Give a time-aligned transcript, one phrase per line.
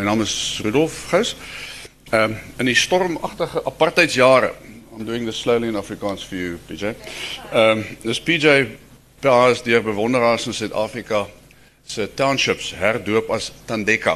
[0.00, 1.34] my naam is Rudolf Gous.
[2.10, 4.54] Um, in die stormagtige apartheidsjare,
[4.94, 6.94] I'm doing this slowly in Afrikaans for you, PJ.
[7.52, 8.78] Um, dis PJ
[9.20, 11.26] Paas deur bewonderaars in Suid-Afrika
[11.84, 14.14] se townships herdoop as Tandeka.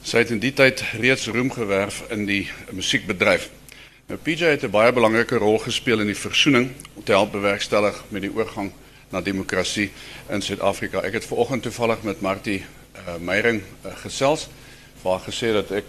[0.00, 3.50] Sy het in die tyd reeds roem gewerf in die musiekbedryf.
[4.08, 8.04] Nou PJ het 'n baie belangrike rol gespeel in die versoening om te help bewerkstellig
[8.08, 8.72] met die oorgang
[9.12, 9.90] na demokrasie
[10.30, 11.04] in Suid-Afrika.
[11.04, 12.64] Ek het vanoggend toevallig met Martie
[12.96, 14.48] uh, Meyering uh, gesels
[15.02, 15.84] waar gesê dat ek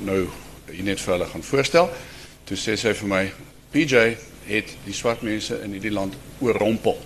[0.00, 0.24] nou
[0.70, 1.90] hier net vir hulle gaan voorstel.
[2.44, 3.22] Toe sê sy vir my
[3.70, 4.16] PJ
[4.50, 6.98] het die swart mense in hierdie land oorrompel.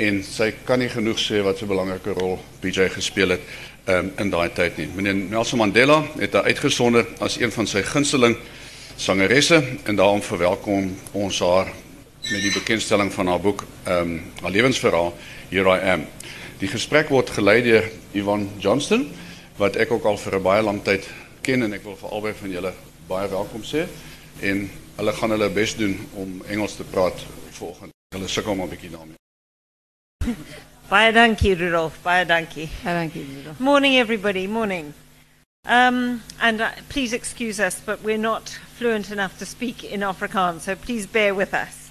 [0.00, 3.40] En sy kan nie genoeg sê wat 'n belangrike rol PJ gespeel het
[3.86, 4.88] um, in daai tyd nie.
[4.94, 8.36] Meneer Nelson Mandela het haar uitgesonder as een van sy gunsteling
[8.96, 11.72] sangeresse en daarom verwelkom ons haar
[12.30, 15.14] met die bekendstelling van haar boek um, haar lewensverhaal
[15.50, 16.06] Here I Am.
[16.58, 19.10] Die gesprek word gelei deur Ivan Johnston
[19.62, 21.06] wat ek ook al vir 'n baie lang tyd
[21.40, 22.72] ken en ek wil vir albei van julle
[23.06, 23.86] baie welkom sê
[24.40, 27.92] en hulle gaan hulle bes doen om Engels te praat vanoggend.
[28.14, 29.18] Hulle sukkel maar 'n bietjie daarmee.
[30.92, 32.68] Baie dankie Rudolf, baie dankie.
[32.82, 33.58] Baie dankie Rudolf.
[33.58, 34.92] Morning everybody, morning.
[35.64, 40.60] Um, and uh, please excuse us, but we're not fluent enough to speak in Afrikaans,
[40.60, 41.90] so please bear with us.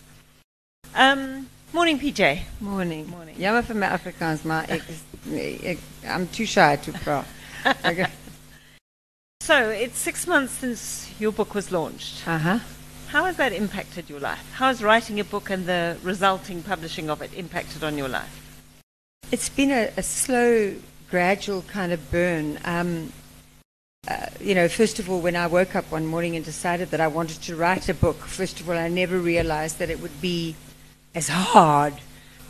[0.94, 2.42] Um, morning PJ.
[2.60, 3.10] Morning.
[3.10, 3.36] Morning.
[3.40, 7.26] Jammer vir my Afrikaans, maar ek is nee, ek I'm too shy to praat.
[7.86, 8.08] Okay.
[9.42, 12.28] So it's six months since your book was launched.
[12.28, 12.60] Uh-huh.
[13.08, 14.52] How has that impacted your life?
[14.54, 18.38] How has writing a book and the resulting publishing of it impacted on your life?
[19.32, 20.76] It's been a, a slow,
[21.10, 22.60] gradual kind of burn.
[22.64, 23.12] Um,
[24.08, 27.02] uh, you know, first of all, when I woke up one morning and decided that
[27.02, 30.22] I wanted to write a book, first of all, I never realized that it would
[30.22, 30.56] be
[31.14, 31.96] as hard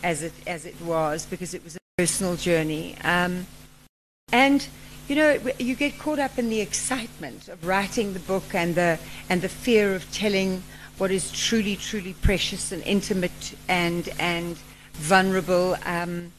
[0.04, 2.96] as it as it was because it was a personal journey.
[3.04, 3.48] Um,
[4.32, 4.68] and
[5.12, 8.98] you know, you get caught up in the excitement of writing the book and the
[9.28, 10.64] and the fear of telling
[11.00, 14.56] what is truly, truly precious and intimate and and
[14.94, 15.76] vulnerable.
[15.84, 16.32] Um,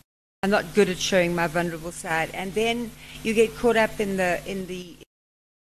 [0.42, 2.90] I'm not good at showing my vulnerable side, and then
[3.22, 4.96] you get caught up in the in the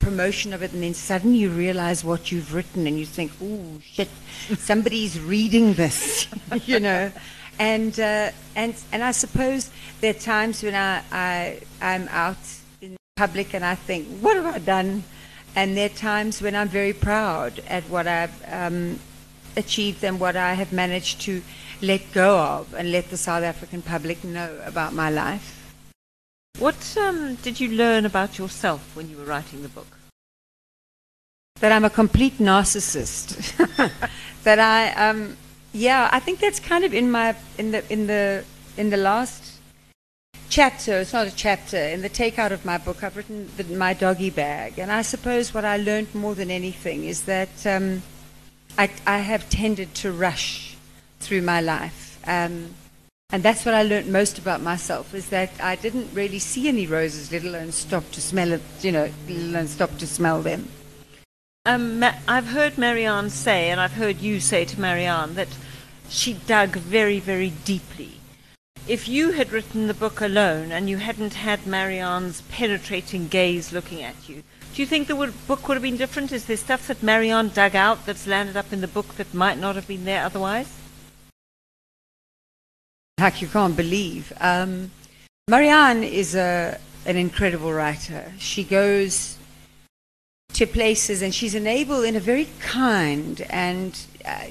[0.01, 3.79] promotion of it, and then suddenly you realize what you've written, and you think, "Oh
[3.81, 4.09] shit,
[4.57, 6.27] somebody's reading this,"
[6.65, 7.09] you know.
[7.57, 12.35] And uh, and and I suppose there are times when I, I I'm out
[13.17, 15.03] public and I think, "What have I done?"
[15.55, 18.99] And there are times when I'm very proud at what I've um,
[19.55, 21.41] achieved and what I have managed to
[21.81, 25.73] let go of and let the South African public know about my life.
[26.59, 29.97] What um, did you learn about yourself when you were writing the book?
[31.59, 33.27] That I'm a complete narcissist.
[34.43, 35.37] that I, um,
[35.73, 38.43] yeah, I think that's kind of in my in the in the
[38.77, 39.56] in the last
[40.49, 40.99] chapter.
[40.99, 43.03] It's not a chapter in the takeout of my book.
[43.03, 47.03] I've written the, my doggy bag, and I suppose what I learned more than anything
[47.05, 48.03] is that um,
[48.77, 50.75] I, I have tended to rush
[51.19, 52.19] through my life.
[52.25, 52.75] Um,
[53.29, 56.87] and that's what I learned most about myself is that I didn't really see any
[56.87, 60.69] roses, let alone stop to smell it, you know, let alone stop to smell them.
[61.65, 65.49] Um, I've heard Marianne say, and I've heard you say to Marianne, that
[66.07, 68.16] she dug very, very deeply.
[68.87, 74.01] If you had written the book alone and you hadn't had Marianne's penetrating gaze looking
[74.01, 74.43] at you,
[74.73, 76.31] do you think the book would have been different?
[76.31, 79.57] Is there stuff that Marianne dug out that's landed up in the book that might
[79.57, 80.73] not have been there otherwise?
[83.17, 84.31] Heck, you can't believe.
[84.39, 84.91] Um,
[85.49, 88.31] Marianne is a, an incredible writer.
[88.39, 89.37] She goes
[90.53, 94.45] to places and she's enabled in a very kind and uh,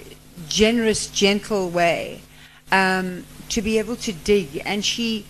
[0.46, 2.20] generous, gentle way
[2.70, 4.62] um, to be able to dig.
[4.64, 5.26] And she,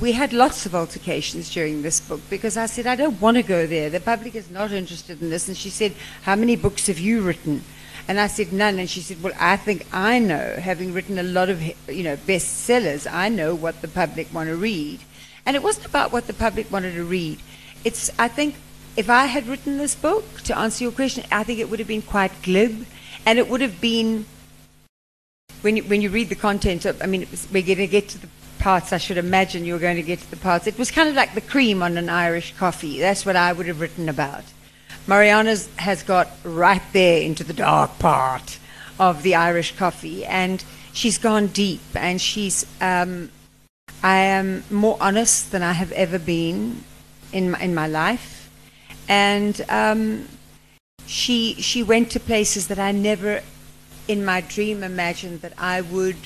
[0.00, 3.42] we had lots of altercations during this book because I said, I don't want to
[3.42, 3.90] go there.
[3.90, 5.48] The public is not interested in this.
[5.48, 7.62] And she said, How many books have you written?
[8.06, 8.78] And I said, None.
[8.78, 12.16] And she said, Well, I think I know, having written a lot of, you know,
[12.16, 15.00] bestsellers, I know what the public want to read.
[15.46, 17.40] And it wasn't about what the public wanted to read.
[17.84, 18.56] It's, I think,
[18.96, 21.88] if I had written this book, to answer your question, I think it would have
[21.88, 22.86] been quite glib.
[23.26, 24.26] And it would have been
[25.64, 28.08] when you, when you read the content of, I mean, was, we're going to get
[28.10, 28.28] to the
[28.58, 30.66] parts, I should imagine you're going to get to the parts.
[30.66, 33.00] It was kind of like the cream on an Irish coffee.
[33.00, 34.44] That's what I would have written about.
[35.06, 38.58] Marianne's has got right there into the dark part
[38.98, 40.62] of the Irish coffee, and
[40.92, 43.30] she's gone deep, and she's, um,
[44.02, 46.84] I am more honest than I have ever been
[47.32, 48.50] in my, in my life,
[49.08, 50.28] and um,
[51.06, 53.42] she she went to places that I never
[54.08, 56.16] in my dream imagined that I would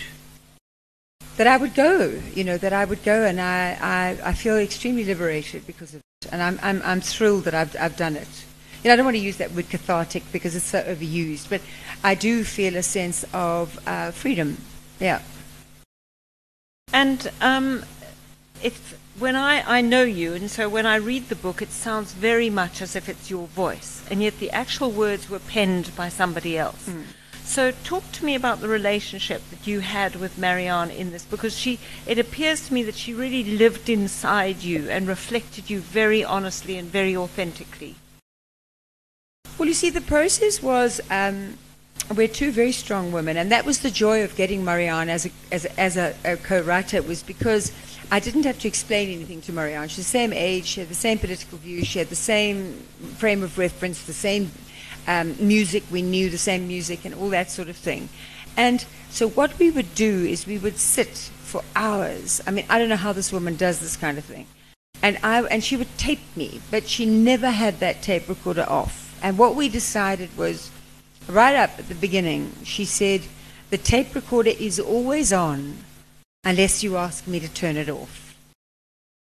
[1.37, 4.57] that I would go, you know, that I would go and I, I, I feel
[4.57, 8.27] extremely liberated because of it, And I'm, I'm, I'm thrilled that I've, I've done it.
[8.83, 11.61] You know, I don't want to use that word cathartic because it's so overused, but
[12.03, 14.59] I do feel a sense of uh, freedom.
[14.99, 15.23] Yeah.
[16.93, 17.85] And um,
[18.61, 22.13] if when I, I know you, and so when I read the book, it sounds
[22.13, 26.09] very much as if it's your voice, and yet the actual words were penned by
[26.09, 26.89] somebody else.
[26.89, 27.03] Mm.
[27.49, 31.57] So talk to me about the relationship that you had with Marianne in this, because
[31.57, 36.23] she, it appears to me that she really lived inside you and reflected you very
[36.23, 37.95] honestly and very authentically.
[39.57, 41.57] Well, you see, the process was um,
[42.15, 45.31] we're two very strong women, and that was the joy of getting Marianne as a,
[45.51, 47.73] as a, as a, a co-writer was because
[48.13, 49.89] I didn't have to explain anything to Marianne.
[49.89, 52.75] She's the same age, she had the same political views, she had the same
[53.17, 54.51] frame of reference, the same
[55.09, 58.09] um, music, we knew the same music and all that sort of thing.
[58.57, 62.41] And so what we would do is we would sit for hours.
[62.47, 64.47] I mean, I don't know how this woman does this kind of thing.
[65.03, 69.19] And, I, and she would tape me, but she never had that tape recorder off.
[69.23, 70.71] And what we decided was,
[71.29, 73.23] right up at the beginning, she said,
[73.71, 75.79] the tape recorder is always on
[76.45, 78.37] unless you ask me to turn it off.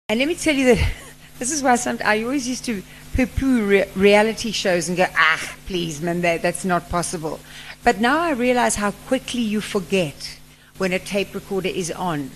[0.10, 0.94] And let me tell you that
[1.42, 2.84] this is why sometimes I always used to
[3.16, 7.40] poo-poo re- reality shows and go, ah, please, man, that, that's not possible.
[7.84, 10.38] But now I realize how quickly you forget
[10.78, 12.30] when a tape recorder is on.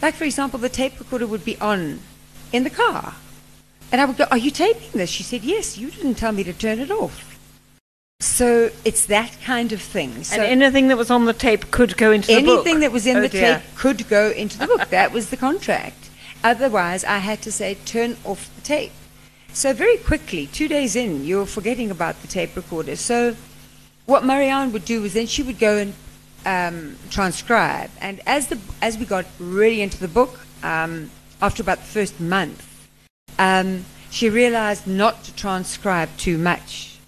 [0.00, 2.02] Like, for example, the tape recorder would be on
[2.52, 3.14] in the car.
[3.90, 5.10] And I would go, Are you taping this?
[5.10, 7.36] She said, Yes, you didn't tell me to turn it off.
[8.20, 10.22] So it's that kind of thing.
[10.22, 12.60] So and anything that was on the tape could go into the book.
[12.64, 13.58] anything that was in Oh the dear.
[13.58, 14.88] tape could go into the book.
[14.90, 16.10] that was the contract.
[16.44, 18.92] Otherwise, I had to say, turn off the tape.
[19.52, 22.96] So very quickly, two days in, you're forgetting about the tape recorder.
[22.96, 23.36] So
[24.06, 25.94] what Marianne would do was then she would go and
[26.44, 27.90] um, transcribe.
[28.00, 31.10] And as the as we got really into the book, um,
[31.40, 32.88] after about the first month,
[33.38, 36.98] um, she realized not to transcribe too much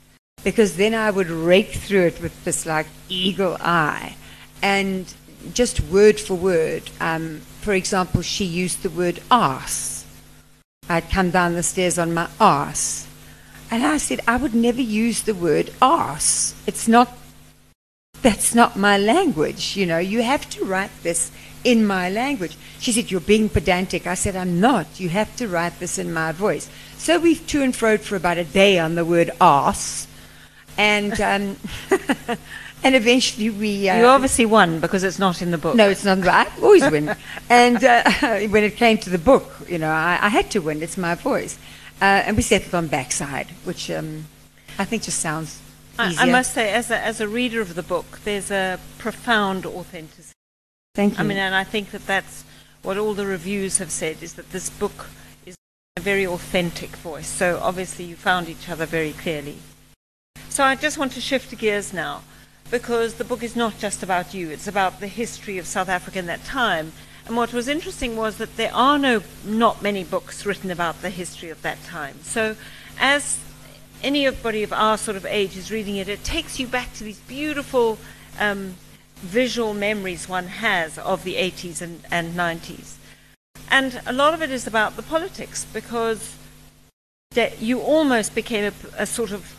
[0.45, 4.17] because then I would rake through it with this like eagle eye
[4.63, 5.13] and
[5.53, 6.83] just word for word.
[7.01, 10.05] Um, for example, she used the word arse.
[10.87, 13.07] I'd come down the stairs on my arse.
[13.71, 16.55] And I said, I would never use the word arse.
[16.67, 17.17] It's not,
[18.21, 19.79] that's not my language.
[19.79, 21.33] You know, you have to write this
[21.65, 22.55] in my language.
[22.81, 24.07] She said, You're being pedantic.
[24.07, 25.01] I said, I'm not.
[25.01, 26.69] You have to write this in my voice.
[26.99, 30.07] So we've to and froed for about a day on the word arse.
[30.77, 31.57] And, um,
[32.85, 33.89] and eventually we.
[33.89, 35.75] Uh, you obviously won because it's not in the book.
[35.75, 36.47] no, it's not right.
[36.47, 37.17] I always win.
[37.51, 38.03] and uh,
[38.49, 40.83] when it came to the book, you know, I, I had to win.
[40.83, 41.59] It's my voice.
[42.01, 44.27] Uh, and we settled on backside, which um,
[44.79, 45.61] I think just sounds
[45.99, 46.21] I, easier.
[46.21, 50.35] I must say, as a, as a reader of the book, there's a profound authenticity.
[50.95, 51.21] Thank you.
[51.21, 52.45] I mean, and I think that that's
[52.83, 55.07] what all the reviews have said is that this book
[55.47, 55.57] is
[55.97, 57.29] a very authentic voice.
[57.29, 59.59] So obviously, you found each other very clearly.
[60.49, 62.23] So I just want to shift the gears now,
[62.75, 66.19] because the book is not just about you; it's about the history of South Africa
[66.19, 66.91] in that time.
[67.25, 71.11] And what was interesting was that there are no not many books written about the
[71.11, 72.17] history of that time.
[72.25, 72.57] So,
[72.99, 73.39] as
[74.03, 77.21] anybody of our sort of age is reading it, it takes you back to these
[77.21, 77.97] beautiful
[78.41, 78.75] um,
[79.19, 82.97] visual memories one has of the 80s and, and 90s.
[83.71, 86.35] And a lot of it is about the politics because
[87.37, 89.55] that you almost became a, a sort of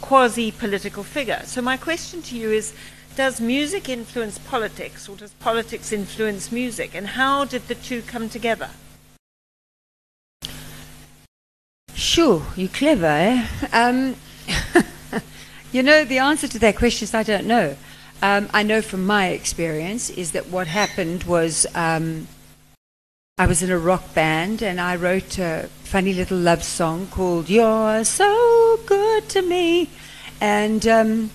[0.00, 1.42] quasi political figure.
[1.44, 2.72] So, my question to you is
[3.16, 6.94] Does music influence politics or does politics influence music?
[6.94, 8.70] And how did the two come together?
[11.94, 13.46] Sure, you're clever, eh?
[13.72, 14.16] Um,
[15.72, 17.76] you know, the answer to that question is I don't know.
[18.22, 22.26] Um, I know from my experience is that what happened was um,
[23.40, 27.48] I was in a rock band and I wrote a funny little love song called
[27.48, 29.88] You're So Good to Me.
[30.40, 31.30] And um,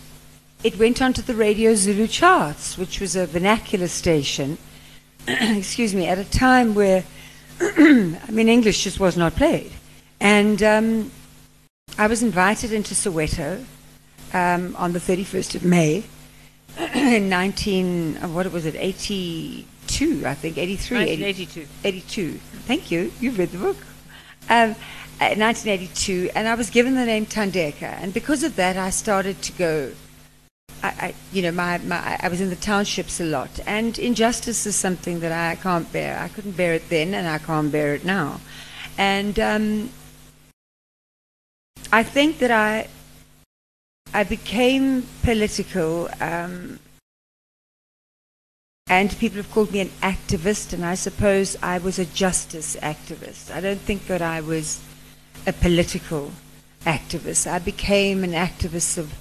[0.65, 4.57] it went onto the Radio Zulu charts, which was a vernacular station,
[5.29, 7.05] excuse me, at a time where,
[7.61, 9.71] I mean, English just was not played.
[10.19, 11.11] And um,
[11.97, 13.63] I was invited into Soweto
[14.33, 16.03] um, on the 31st of May
[16.95, 18.75] in 19, uh, what was it,
[19.83, 21.67] 82, I think, 83, 1982.
[21.83, 22.31] 82.
[22.65, 23.11] Thank you.
[23.19, 23.77] You've read the book.
[24.49, 24.75] Um,
[25.21, 29.41] uh, 1982, and I was given the name Thandeka, and because of that, I started
[29.43, 29.91] to go.
[30.81, 34.65] I, I you know, my, my, I was in the townships a lot, and injustice
[34.65, 36.19] is something that I can't bear.
[36.19, 38.41] I couldn't bear it then, and I can't bear it now.
[38.97, 39.89] And um,
[41.91, 42.87] I think that I,
[44.13, 46.09] I became political.
[46.19, 46.79] Um,
[48.87, 53.53] and people have called me an activist, and I suppose I was a justice activist.
[53.53, 54.81] I don't think that I was
[55.47, 56.31] a political
[56.85, 57.47] activist.
[57.49, 59.13] I became an activist of,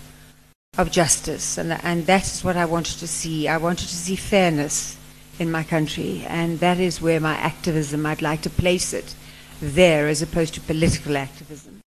[0.78, 3.48] of justice, and, and that is what I wanted to see.
[3.48, 4.96] I wanted to see fairness
[5.38, 9.14] in my country, and that is where my activism, I'd like to place it
[9.60, 11.80] there as opposed to political activism.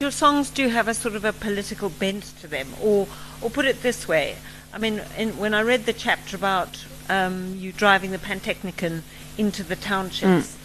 [0.00, 3.08] Your songs do have a sort of a political bent to them, or,
[3.40, 4.36] or put it this way.
[4.72, 9.02] I mean, in, when I read the chapter about um, you driving the Pantechnicon
[9.38, 10.56] into the townships,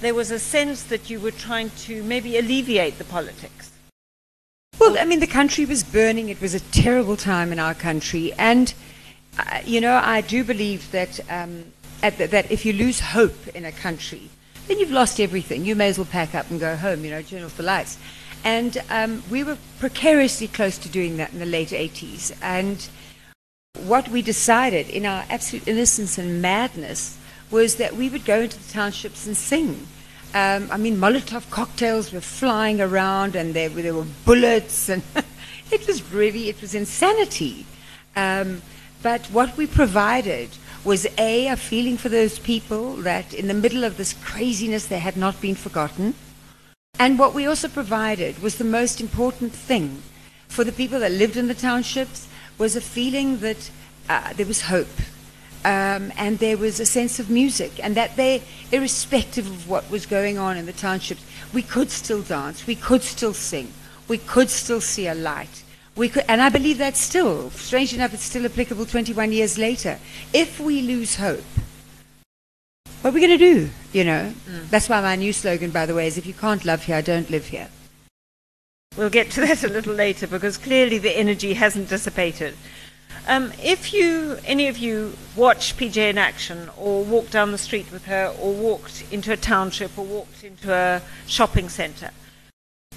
[0.00, 3.70] there was a sense that you were trying to maybe alleviate the politics.
[4.78, 6.28] Well, I mean, the country was burning.
[6.28, 8.32] It was a terrible time in our country.
[8.32, 8.74] And,
[9.38, 11.66] uh, you know, I do believe that, um,
[12.00, 14.30] the, that if you lose hope in a country,
[14.66, 15.64] then you've lost everything.
[15.64, 17.98] You may as well pack up and go home, you know, turn off the lights.
[18.44, 22.36] And um, we were precariously close to doing that in the late 80s.
[22.42, 22.88] And
[23.86, 27.18] what we decided in our absolute innocence and madness
[27.50, 29.86] was that we would go into the townships and sing.
[30.34, 35.02] Um, I mean, Molotov cocktails were flying around, and there, there were bullets, and
[35.70, 37.66] it was really it was insanity.
[38.16, 38.62] Um,
[39.02, 40.50] but what we provided
[40.84, 45.00] was a a feeling for those people that in the middle of this craziness they
[45.00, 46.14] had not been forgotten,
[46.98, 50.02] and what we also provided was the most important thing
[50.48, 52.28] for the people that lived in the townships
[52.58, 53.70] was a feeling that
[54.08, 54.88] uh, there was hope
[55.64, 58.42] um, and there was a sense of music, and that they,
[58.72, 63.02] irrespective of what was going on in the townships, we could still dance, we could
[63.02, 63.72] still sing,
[64.08, 65.62] we could still see a light.
[65.94, 69.98] We could, and I believe that still, strange enough, it's still applicable 21 years later.
[70.32, 71.44] If we lose hope,
[73.02, 73.70] what are we going to do?
[73.92, 74.70] You know, mm.
[74.70, 77.02] that's why my new slogan, by the way, is if you can't love here, I
[77.02, 77.68] don't live here.
[78.96, 82.54] We'll get to that a little later because clearly the energy hasn't dissipated.
[83.28, 87.92] Um, if you, any of you, watch PJ in action, or walk down the street
[87.92, 92.10] with her, or walked into a township, or walked into a shopping centre,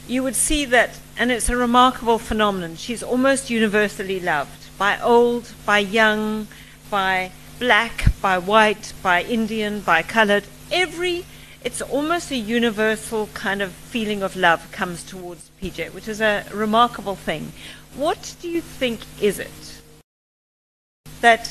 [0.08, 2.76] you would see that, and it's a remarkable phenomenon.
[2.76, 6.48] She's almost universally loved by old, by young,
[6.90, 10.46] by black, by white, by Indian, by coloured.
[10.72, 11.26] Every,
[11.66, 16.46] it's almost a universal kind of feeling of love comes towards PJ, which is a
[16.54, 17.52] remarkable thing.
[17.96, 19.76] What do you think is it?
[21.26, 21.50] that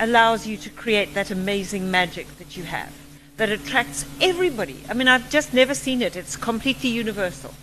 [0.00, 2.92] allows you to create that amazing magic that you have,
[3.36, 4.78] that attracts everybody.
[4.88, 6.16] I mean, I've just never seen it.
[6.16, 7.54] It's completely universal.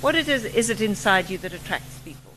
[0.00, 2.32] What it is, is it inside you that attracts people?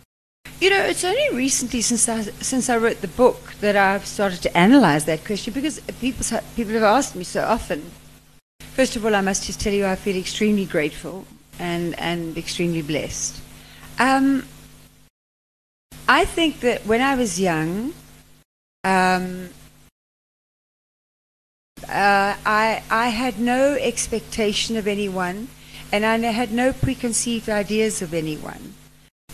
[0.59, 4.41] You know, it's only recently since I, since I wrote the book that I've started
[4.41, 6.25] to analyze that question because people,
[6.55, 7.91] people have asked me so often.
[8.79, 11.25] First of all, I must just tell you I feel extremely grateful
[11.59, 13.41] and, and extremely blessed.
[13.99, 14.47] Um,
[16.07, 17.93] I think that when I was young,
[18.85, 19.49] um,
[21.89, 25.49] uh, I, I had no expectation of anyone,
[25.91, 28.75] and I had no preconceived ideas of anyone.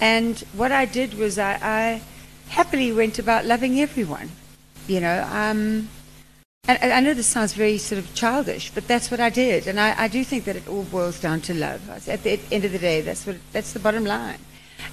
[0.01, 2.01] And what I did was I, I
[2.49, 4.31] happily went about loving everyone.
[4.87, 5.89] You know, um,
[6.67, 9.79] and I know this sounds very sort of childish, but that's what I did, and
[9.79, 11.87] I, I do think that it all boils down to love.
[12.07, 14.39] At the end of the day, that's what that's the bottom line.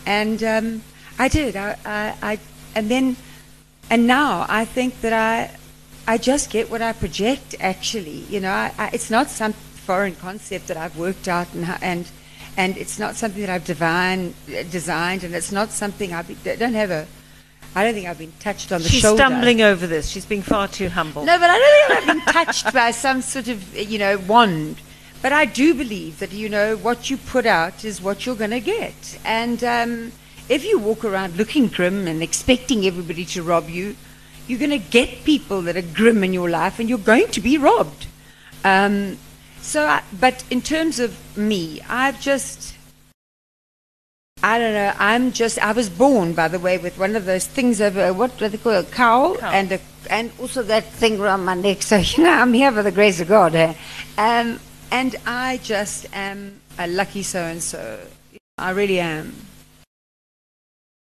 [0.04, 0.82] And um,
[1.18, 1.56] I did.
[1.56, 2.38] I, I, I,
[2.74, 3.16] and then,
[3.90, 5.56] and now I think that I,
[6.06, 7.54] I just get what I project.
[7.60, 11.66] Actually, you know, I, I, it's not some foreign concept that I've worked out and
[11.80, 12.10] and
[12.56, 14.34] and it's not something that I've divine,
[14.70, 17.06] designed, and it's not something I don't have a.
[17.74, 19.22] I don't think I've been touched on the She's shoulder.
[19.22, 20.08] She's stumbling over this.
[20.08, 21.24] She's being far too humble.
[21.24, 24.76] No, but I don't think I've been touched by some sort of, you know, wand.
[25.22, 28.50] But I do believe that, you know, what you put out is what you're going
[28.50, 29.18] to get.
[29.24, 30.12] And um,
[30.48, 33.96] if you walk around looking grim and expecting everybody to rob you,
[34.46, 37.40] you're going to get people that are grim in your life and you're going to
[37.40, 38.06] be robbed.
[38.64, 39.16] Um,
[39.60, 42.74] so, I, but in terms of me, I've just,
[44.44, 47.46] I don't know, I'm just, I was born, by the way, with one of those
[47.46, 49.52] things over, what do they call it, a cowl, cowl.
[49.52, 49.80] and a,
[50.10, 51.82] and also that thing around my neck.
[51.82, 53.54] So, you know, I'm here for the grace of God.
[53.54, 53.74] Eh?
[54.18, 54.58] Um,
[54.90, 58.00] and I just am a lucky so and so.
[58.58, 59.34] I really am.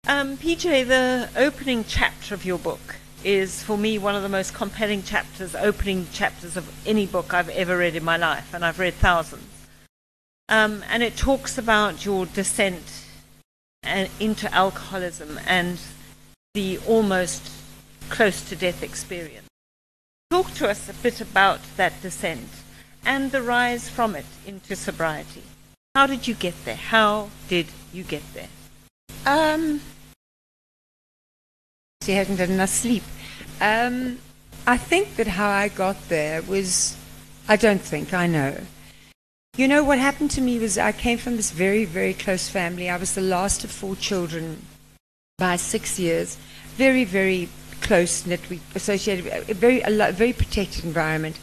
[0.08, 4.54] Um, PJ, the opening chapter of your book is, for me, one of the most
[4.54, 8.80] compelling chapters, opening chapters of any book I've ever read in my life, and I've
[8.80, 9.44] read thousands.
[10.50, 13.07] Um, and it talks about your descent
[13.88, 15.80] and, into alcoholism and
[16.54, 17.52] the almost
[18.10, 19.48] close to death experience.
[20.30, 22.50] Talk to us a bit about that descent
[23.06, 25.44] and the rise from it into sobriety.
[25.96, 26.76] How did you get there?
[26.76, 28.50] How did you get there?
[29.26, 29.82] Um,
[32.04, 33.04] she hadn't had enough sleep.
[33.60, 34.20] Um,
[34.66, 36.96] I think that how I got there was,
[37.48, 38.58] I don't think, I know.
[39.58, 42.92] You know, what happened to me was I came from this very, very close family.
[42.92, 44.62] I was the last of four children
[45.40, 46.38] by six years.
[46.76, 47.50] Very, very
[47.82, 51.40] close knit, we associated, a very, a very protected environment.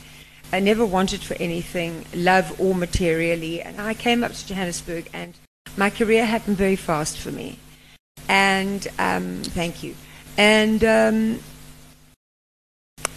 [0.52, 3.61] I never wanted for anything, love or materially.
[3.61, 5.35] And I came up to Johannesburg, and
[5.76, 7.59] my career happened very fast for me.
[8.28, 9.97] And um, thank you.
[10.38, 11.40] And um,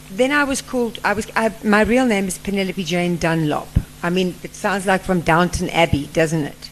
[0.10, 0.98] then I was called.
[1.04, 1.27] I was.
[1.36, 3.76] I, my real name is Penelope Jane Dunlop.
[4.04, 6.72] I mean, it sounds like from Downton Abbey, doesn't it?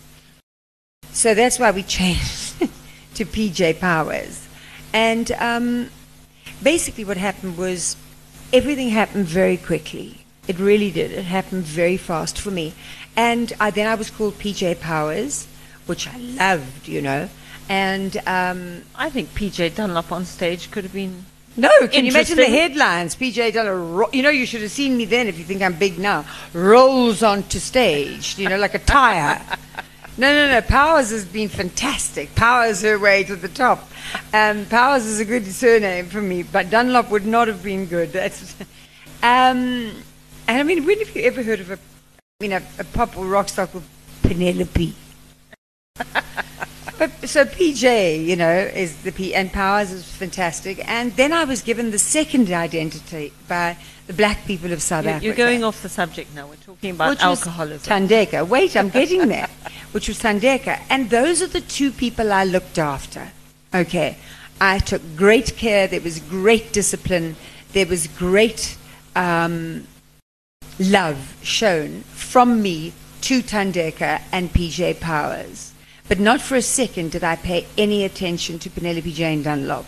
[1.11, 2.59] So that's why we changed
[3.15, 4.47] to PJ Powers.
[4.93, 5.89] And um,
[6.61, 7.95] basically, what happened was
[8.53, 10.25] everything happened very quickly.
[10.47, 11.11] It really did.
[11.11, 12.73] It happened very fast for me.
[13.15, 15.47] And I, then I was called PJ Powers,
[15.85, 17.29] which I loved, you know.
[17.67, 21.25] And um, I think PJ Dunlop on stage could have been.
[21.57, 23.15] No, can you imagine the headlines?
[23.15, 25.77] PJ Dunlop, ro- you know, you should have seen me then if you think I'm
[25.77, 26.25] big now.
[26.53, 29.41] Rolls onto stage, you know, like a tire.
[30.17, 30.61] No, no, no.
[30.61, 32.33] Powers has been fantastic.
[32.35, 33.89] Powers her way to the top.
[34.33, 38.13] Um, Powers is a good surname for me, but Dunlop would not have been good.
[38.13, 38.55] That's,
[39.21, 39.91] um,
[40.47, 41.77] and I mean, when have you ever heard of a, I
[42.39, 43.83] mean, a, a pop or rock star called
[44.23, 44.95] Penelope?
[46.97, 50.81] But, so PJ, you know, is the P, and Powers is fantastic.
[50.89, 55.11] And then I was given the second identity by the black people of South You-
[55.11, 55.25] Africa.
[55.25, 56.47] You're going off the subject now.
[56.47, 57.91] We're talking about which alcoholism.
[58.07, 58.47] Thandeka.
[58.47, 59.49] Wait, I'm getting there.
[59.91, 60.79] which was Thandeka.
[60.89, 63.31] And those are the two people I looked after.
[63.73, 64.17] Okay.
[64.61, 65.87] I took great care.
[65.87, 67.35] There was great discipline.
[67.73, 68.77] There was great
[69.17, 69.85] um,
[70.79, 75.73] love shown from me to Thandeka and PJ Powers.
[76.07, 79.85] But not for a second did I pay any attention to Penelope Jane Dunlop.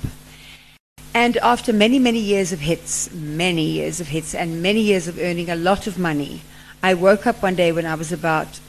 [1.14, 5.20] And after many, many years of hits, many years of hits, and many years of
[5.20, 6.42] earning a lot of money,
[6.82, 8.60] I woke up one day when I was about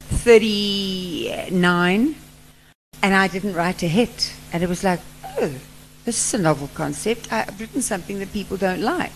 [0.00, 2.14] 39
[3.02, 4.34] and I didn't write a hit.
[4.52, 5.00] And it was like,
[5.38, 5.54] oh,
[6.04, 7.32] this is a novel concept.
[7.32, 9.12] I've written something that people don't like.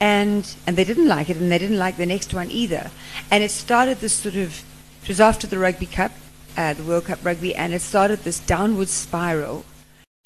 [0.00, 2.90] And, and they didn't like it, and they didn't like the next one either.
[3.30, 4.64] And it started this sort of,
[5.02, 6.10] it was after the Rugby Cup,
[6.56, 9.64] uh, the World Cup Rugby, and it started this downward spiral.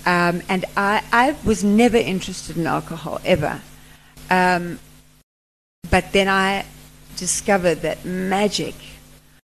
[0.04, 3.60] Um, and I, I was never interested in alcohol, ever.
[4.30, 4.78] Um,
[5.90, 6.66] but then I
[7.16, 8.74] discovered that magic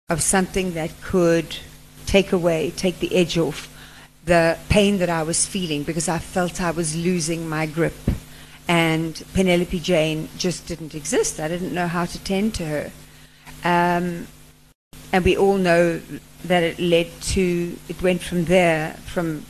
[0.10, 1.58] of something that could
[2.06, 3.72] take away, take the edge off
[4.26, 7.94] the pain that I was feeling because I felt I was losing my grip.
[8.68, 11.40] And Penelope Jane just didn't exist.
[11.40, 12.92] I didn't know how to tend to her.
[13.64, 14.28] Um,
[15.12, 16.02] and we all know
[16.44, 19.46] that it led to, it went from there, from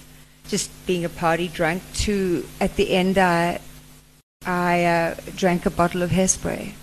[0.48, 3.60] just being a party drunk to, at the end, I,
[4.46, 6.74] I uh, drank a bottle of hairspray.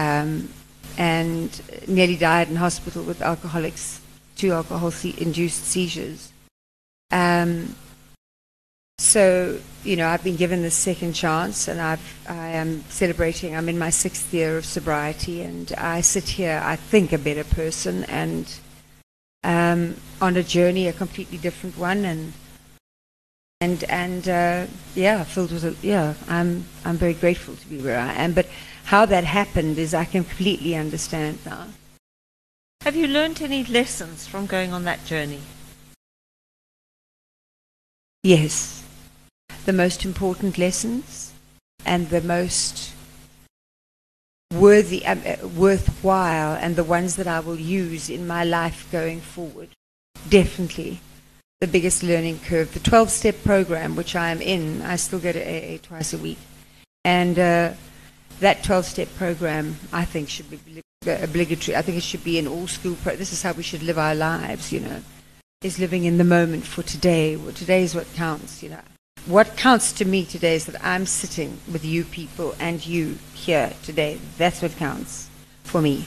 [0.00, 0.48] Um,
[0.96, 4.00] and nearly died in hospital with alcoholics,
[4.36, 6.32] two alcohol-induced seizures.
[7.10, 7.74] Um,
[8.98, 13.56] so, you know, I've been given this second chance, and I've, I am celebrating.
[13.56, 17.44] I'm in my sixth year of sobriety, and I sit here, I think, a better
[17.44, 18.52] person, and
[19.44, 22.32] um, on a journey, a completely different one, and
[23.60, 26.14] and and uh, yeah, filled with a, yeah.
[26.28, 28.46] I'm I'm very grateful to be where I am, but
[28.84, 31.68] how that happened is I can completely understand now.
[32.82, 35.40] Have you learned any lessons from going on that journey?
[38.22, 38.82] Yes.
[39.64, 41.32] The most important lessons
[41.84, 42.92] and the most
[44.52, 49.20] worthy, um, uh, worthwhile, and the ones that I will use in my life going
[49.20, 49.68] forward.
[50.28, 51.00] Definitely
[51.60, 52.72] the biggest learning curve.
[52.72, 56.18] The 12 step program, which I am in, I still go to AA twice a
[56.18, 56.38] week.
[57.04, 57.72] And uh,
[58.40, 61.76] that 12 step program, I think, should be obligatory.
[61.76, 63.16] I think it should be an all school pro.
[63.16, 65.02] This is how we should live our lives, you know,
[65.62, 67.36] is living in the moment for today.
[67.36, 68.80] Well, today is what counts, you know.
[69.26, 73.72] What counts to me today is that I'm sitting with you people and you here
[73.82, 74.18] today.
[74.38, 75.28] That's what counts
[75.64, 76.04] for me.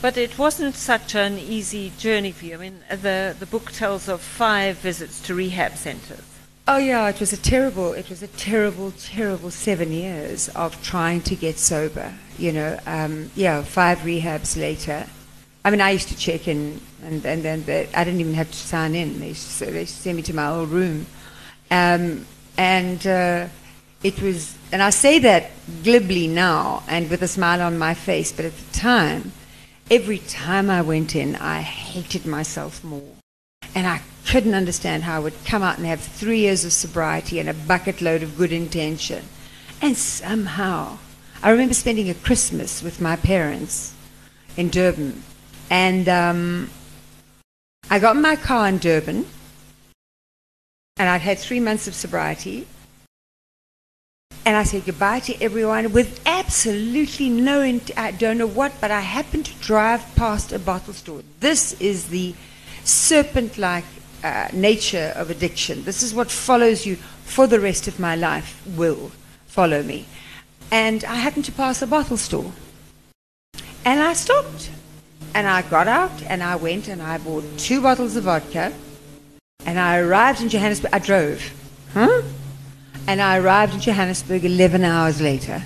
[0.00, 2.54] But it wasn't such an easy journey for you.
[2.54, 6.22] I mean, the, the book tells of five visits to rehab centers.
[6.66, 11.20] Oh yeah, it was a terrible, it was a terrible, terrible seven years of trying
[11.22, 12.14] to get sober.
[12.38, 15.06] You know, um, yeah, five rehabs later.
[15.64, 18.50] I mean, I used to check in, and and then the, I didn't even have
[18.50, 19.20] to sign in.
[19.20, 21.06] They used to, they send me to my old room,
[21.70, 23.48] um, and uh,
[24.02, 24.56] it was.
[24.72, 25.50] And I say that
[25.82, 29.32] glibly now and with a smile on my face, but at the time,
[29.90, 33.16] every time I went in, I hated myself more.
[33.74, 37.38] And I couldn't understand how I would come out and have three years of sobriety
[37.38, 39.24] and a bucket load of good intention.
[39.82, 40.98] And somehow
[41.42, 43.94] I remember spending a Christmas with my parents
[44.56, 45.22] in Durban.
[45.70, 46.68] And um,
[47.88, 49.24] I got in my car in Durban,
[50.98, 52.66] and I'd had three months of sobriety.
[54.44, 58.90] And I said goodbye to everyone with absolutely no, int- I don't know what, but
[58.90, 61.22] I happened to drive past a bottle store.
[61.38, 62.34] This is the
[62.82, 63.84] serpent like
[64.24, 65.84] uh, nature of addiction.
[65.84, 69.12] This is what follows you for the rest of my life, will
[69.46, 70.06] follow me.
[70.70, 72.52] And I happened to pass a bottle store.
[73.84, 74.70] And I stopped.
[75.34, 78.72] And I got out and I went and I bought two bottles of vodka.
[79.66, 80.92] And I arrived in Johannesburg.
[80.92, 81.52] I drove.
[81.92, 82.22] Huh?
[83.06, 85.62] And I arrived in Johannesburg 11 hours later.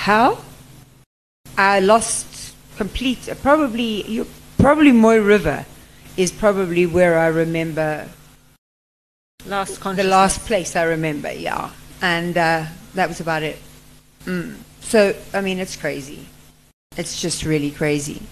[0.00, 0.38] How?
[1.56, 4.26] I lost complete, probably, you,
[4.58, 5.66] probably Mooi River
[6.16, 8.08] is probably where I remember
[9.46, 11.70] Last the last place I remember, yeah.
[12.02, 13.56] And uh, that was about it.
[14.24, 14.56] Mm.
[14.80, 16.26] So, I mean, it's crazy.
[16.98, 18.22] It's just really crazy.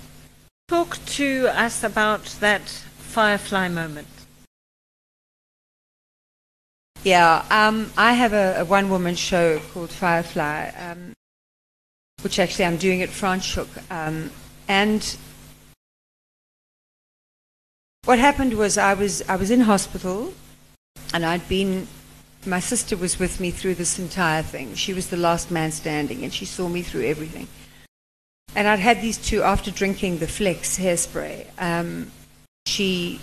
[0.66, 2.62] Talk to us about that
[2.98, 4.08] firefly moment.
[7.04, 11.12] Yeah, um, I have a, a one woman show called Firefly, um,
[12.22, 13.68] which actually I'm doing at Franschhoek.
[13.88, 14.32] Um,
[14.66, 15.16] and
[18.04, 20.34] what happened was I was, I was in hospital
[21.14, 21.86] and I'd been,
[22.44, 24.74] my sister was with me through this entire thing.
[24.74, 27.46] She was the last man standing and she saw me through everything.
[28.54, 31.46] And I'd had these two after drinking the Flex hairspray.
[31.58, 32.10] Um,
[32.66, 33.20] she,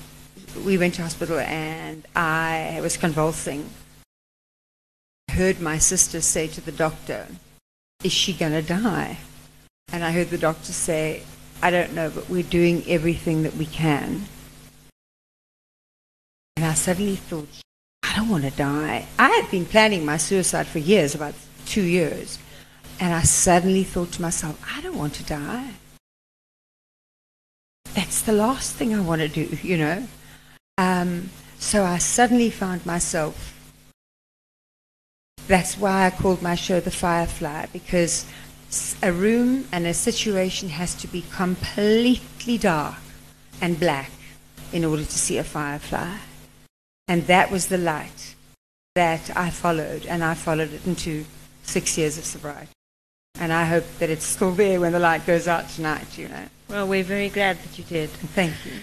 [0.66, 3.70] we went to hospital and I was convulsing.
[5.30, 7.28] I heard my sister say to the doctor,
[8.04, 9.18] Is she going to die?
[9.92, 11.24] And I heard the doctor say,
[11.62, 14.26] I don't know, but we're doing everything that we can.
[16.58, 17.48] And I suddenly thought,
[18.04, 19.08] I don't want to die.
[19.18, 21.34] I had been planning my suicide for years, about
[21.66, 22.38] two years.
[23.00, 25.72] And I suddenly thought to myself, I don't want to die.
[27.94, 30.08] That's the last thing I want to do, you know.
[30.78, 31.30] Um,
[31.60, 33.50] so I suddenly found myself.
[35.48, 38.26] That's why I called my show The Firefly, because
[39.02, 42.96] a room and a situation has to be completely dark
[43.62, 44.12] and black
[44.72, 46.18] in order to see a firefly.
[47.08, 48.36] And that was the light
[48.96, 51.26] that I followed, and I followed it into
[51.64, 52.70] six years of sobriety.
[53.40, 56.46] And I hope that it's still there when the light goes out tonight, you know.
[56.70, 58.12] Well, we're very glad that you did.
[58.12, 58.74] Thank you.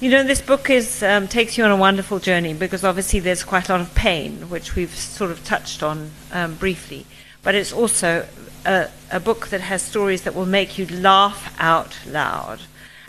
[0.00, 3.42] You know, this book is um, takes you on a wonderful journey because obviously there's
[3.42, 7.06] quite a lot of pain, which we've sort of touched on um, briefly.
[7.42, 8.26] But it's also
[8.66, 12.60] a, a book that has stories that will make you laugh out loud.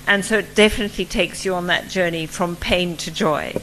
[0.07, 3.55] And so it definitely takes you on that journey from pain to joy.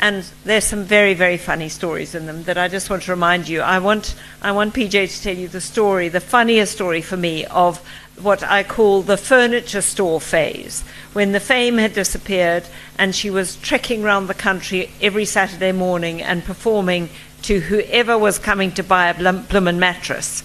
[0.00, 3.48] And there's some very, very funny stories in them that I just want to remind
[3.48, 3.60] you.
[3.60, 7.44] I want, I want PJ to tell you the story, the funniest story for me
[7.46, 7.78] of
[8.20, 12.64] what I call the furniture store phase, when the fame had disappeared
[12.96, 17.08] and she was trekking around the country every Saturday morning and performing
[17.42, 20.44] to whoever was coming to buy a Blum- Bloomin' mattress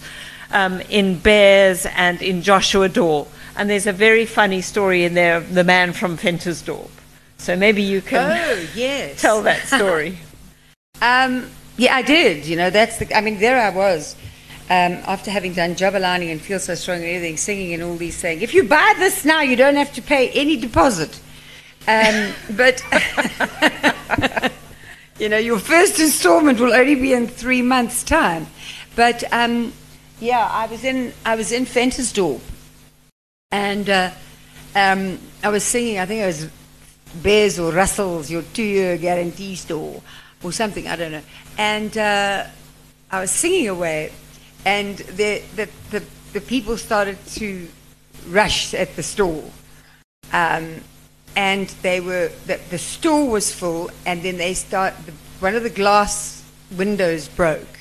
[0.50, 3.28] um, in Beares and in Joshua Doore.
[3.58, 6.90] And there's a very funny story in there of the man from Ventersdorp.
[7.38, 9.20] So maybe you can Oh, yes.
[9.20, 10.18] tell that story.
[11.00, 12.44] Um, yeah, I did.
[12.44, 13.16] You know, that's the.
[13.16, 14.16] I mean, there I was,
[14.68, 18.16] um, after having done Jabulani and Feel So Strong and everything, singing and all these
[18.16, 21.20] saying, if you buy this now, you don't have to pay any deposit.
[21.86, 22.82] Um, but,
[25.20, 28.48] you know, your first installment will only be in three months' time.
[28.96, 29.72] But, um,
[30.18, 32.40] yeah, I was in, I was in Ventersdorp.
[33.50, 34.10] And uh,
[34.74, 36.48] um, I was singing, I think it was
[37.22, 40.02] Beares or Russell's, your two year guarantee store,
[40.42, 41.22] or something, I don't know.
[41.56, 42.44] And uh,
[43.10, 44.12] I was singing away,
[44.66, 47.68] and the, the, the, the people started to
[48.28, 49.44] rush at the store.
[50.32, 50.82] Um,
[51.34, 55.62] and they were, the, the store was full, and then they start, the, one of
[55.62, 56.44] the glass
[56.76, 57.78] windows broke.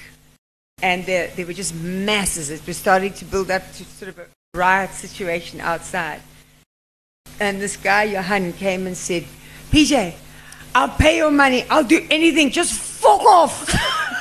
[0.82, 2.52] And there, there were just masses.
[2.52, 6.22] It was starting to build up to sort of a riot situation outside.
[7.40, 9.26] And this guy, Johan, came and said,
[9.72, 10.16] PJ,
[10.74, 11.64] I'll pay your money.
[11.70, 12.50] I'll do anything.
[12.52, 13.74] Just fuck off.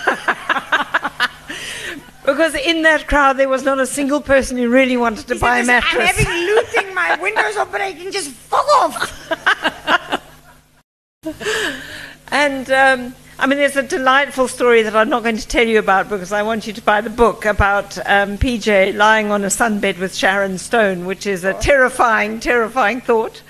[2.26, 5.40] Because in that crowd, there was not a single person who really wanted to He
[5.40, 6.18] buy a said, "Listen, mattress.
[6.18, 6.92] I'm having looting.
[6.94, 8.10] My windows are breaking.
[8.10, 9.12] Just fuck off.
[12.32, 15.78] And um, I mean, there's a delightful story that I'm not going to tell you
[15.78, 19.48] about because I want you to buy the book about um, PJ lying on a
[19.48, 23.42] sunbed with Sharon Stone, which is a terrifying, terrifying thought.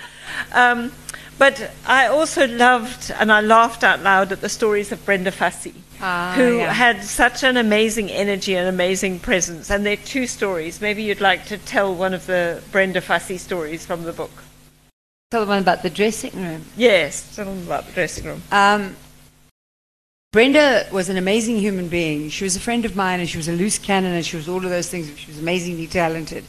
[0.52, 0.92] Um,
[1.38, 5.74] but I also loved and I laughed out loud at the stories of Brenda Fassie
[6.00, 6.72] Ah, who yeah.
[6.72, 9.70] had such an amazing energy and amazing presence.
[9.70, 10.80] And there are two stories.
[10.80, 14.42] Maybe you'd like to tell one of the Brenda Fassie stories from the book.
[15.30, 16.64] Tell the one about the dressing room.
[16.76, 18.42] Yes, tell them about the dressing room.
[18.52, 18.96] Um,
[20.36, 22.28] Brenda was an amazing human being.
[22.28, 24.50] She was a friend of mine, and she was a loose cannon, and she was
[24.50, 25.10] all of those things.
[25.18, 26.44] She was amazingly talented,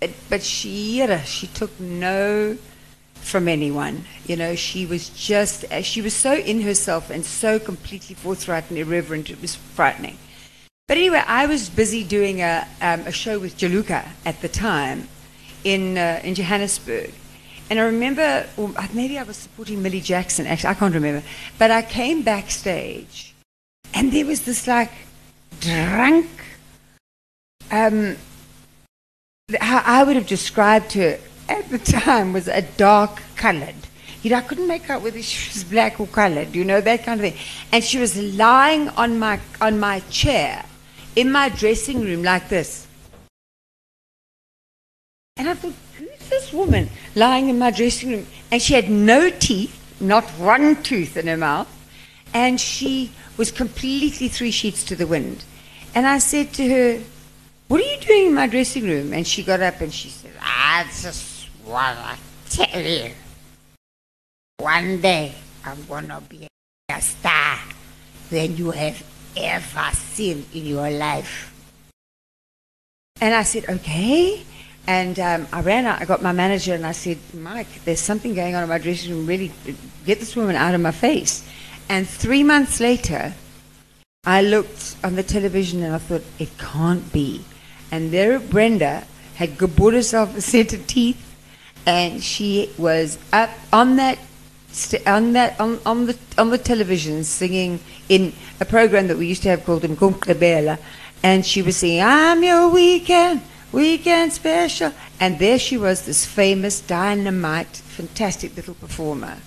[0.00, 2.56] but, but she she took no
[3.16, 4.06] from anyone.
[4.26, 8.70] You know, she was just uh, she was so in herself and so completely forthright
[8.70, 9.28] and irreverent.
[9.28, 10.16] It was frightening.
[10.88, 15.08] But anyway, I was busy doing a, um, a show with Juluka at the time
[15.62, 17.12] in, uh, in Johannesburg.
[17.68, 21.26] And I remember, or maybe I was supporting Millie Jackson, actually, I can't remember.
[21.58, 23.34] But I came backstage,
[23.92, 24.92] and there was this like
[25.60, 26.28] drunk,
[27.70, 28.16] um,
[29.60, 33.74] how I would have described her at the time was a dark colored.
[34.22, 37.04] You know, I couldn't make out whether she was black or colored, you know, that
[37.04, 37.40] kind of thing.
[37.72, 40.64] And she was lying on my, on my chair
[41.14, 42.86] in my dressing room like this.
[45.36, 45.74] And I thought,
[46.56, 48.26] woman lying in my dressing room?
[48.50, 51.68] And she had no teeth, not one tooth in her mouth.
[52.34, 55.44] And she was completely three sheets to the wind.
[55.94, 57.02] And I said to her,
[57.68, 59.12] What are you doing in my dressing room?
[59.12, 61.98] And she got up and she said, I just want
[62.50, 63.10] to tell you.
[64.58, 66.48] One day I'm going to be
[66.88, 67.58] a star
[68.30, 69.02] than you have
[69.36, 71.52] ever seen in your life.
[73.20, 74.44] And I said, okay.
[74.86, 78.34] And um, I ran out, I got my manager, and I said, Mike, there's something
[78.34, 79.26] going on in my dressing room.
[79.26, 79.50] Really,
[80.04, 81.48] get this woman out of my face.
[81.88, 83.34] And three months later,
[84.24, 87.44] I looked on the television and I thought, it can't be.
[87.90, 89.04] And there Brenda
[89.36, 91.22] had bought herself a set of teeth,
[91.84, 94.18] and she was up on that
[95.06, 99.42] on that on, on the on the television singing in a program that we used
[99.42, 100.78] to have called Mkumkebela,
[101.22, 103.42] and she was singing "I'm Your Weekend
[103.72, 109.38] Weekend Special," and there she was, this famous dynamite, fantastic little performer,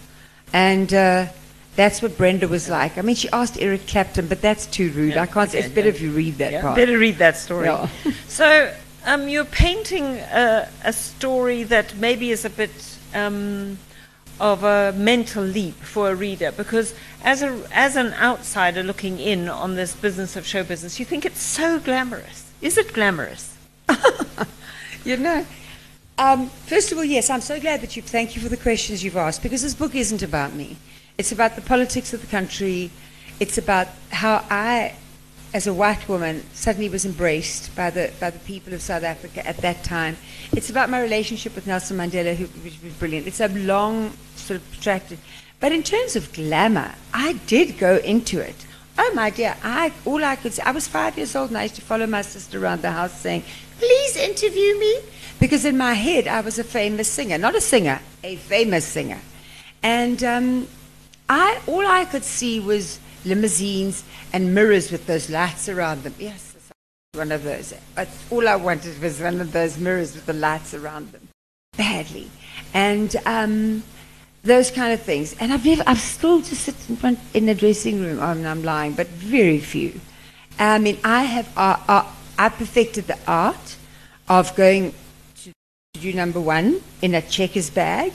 [0.54, 0.94] and.
[0.94, 1.28] Uh,
[1.76, 2.98] that's what Brenda was like.
[2.98, 5.16] I mean, she asked Eric Clapton, but that's too rude.
[5.16, 5.54] I can't.
[5.54, 5.94] it's better yeah.
[5.94, 6.76] if you read that Yeah, part.
[6.76, 7.68] better read that story.
[7.68, 7.88] Yeah.
[8.28, 8.74] so
[9.06, 13.78] um, you're painting a, a story that maybe is a bit um,
[14.42, 19.48] of a mental leap for a reader, because as a as an outsider looking in
[19.48, 22.52] on this business of show business, you think it's so glamorous.
[22.62, 23.56] Is it glamorous?
[25.10, 25.44] You know,
[26.20, 28.04] um, first of all, yes, I'm so glad that you.
[28.04, 30.78] Thank you for the questions you've asked because this book isn't about me.
[31.18, 32.92] It's about the politics of the country.
[33.40, 34.94] It's about how I,
[35.52, 39.44] as a white woman, suddenly was embraced by the by the people of South Africa
[39.48, 40.16] at that time.
[40.52, 43.26] It's about my relationship with Nelson Mandela, who was brilliant.
[43.26, 45.18] It's a long, sort of protracted.
[45.60, 48.64] But in terms of glamour, I did go into it.
[49.02, 51.64] Oh my dear, I all I could say, I was five years old and I
[51.64, 53.44] used to follow my sister around the house saying,
[53.78, 55.00] Please interview me.
[55.40, 57.38] Because in my head I was a famous singer.
[57.38, 59.22] Not a singer, a famous singer.
[59.82, 60.68] And um,
[61.30, 66.14] I all I could see was limousines and mirrors with those lights around them.
[66.20, 66.58] Yes,
[67.14, 67.74] one of those.
[68.30, 71.26] All I wanted was one of those mirrors with the lights around them.
[71.78, 72.30] Badly.
[72.74, 73.84] And um,
[74.44, 75.36] those kind of things.
[75.40, 78.20] And I've never, I've still just sit in front in the dressing room.
[78.20, 80.00] I mean, I'm lying, but very few.
[80.58, 83.78] I mean, I have, uh, uh, I perfected the art
[84.28, 84.94] of going
[85.44, 85.52] to,
[85.94, 88.14] to do number one in a checkers bag,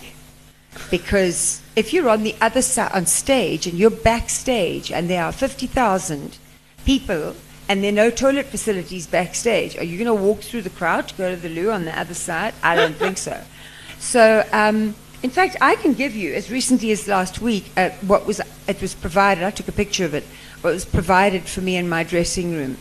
[0.90, 5.32] because if you're on the other side on stage and you're backstage and there are
[5.32, 6.38] fifty thousand
[6.84, 7.34] people
[7.68, 11.08] and there are no toilet facilities backstage, are you going to walk through the crowd
[11.08, 12.54] to go to the loo on the other side?
[12.62, 13.42] I don't think so.
[14.00, 18.26] So, um, in fact, I can give you, as recently as last week, uh, what
[18.26, 19.42] was it was provided.
[19.42, 20.22] I took a picture of it.
[20.60, 22.76] What was provided for me in my dressing room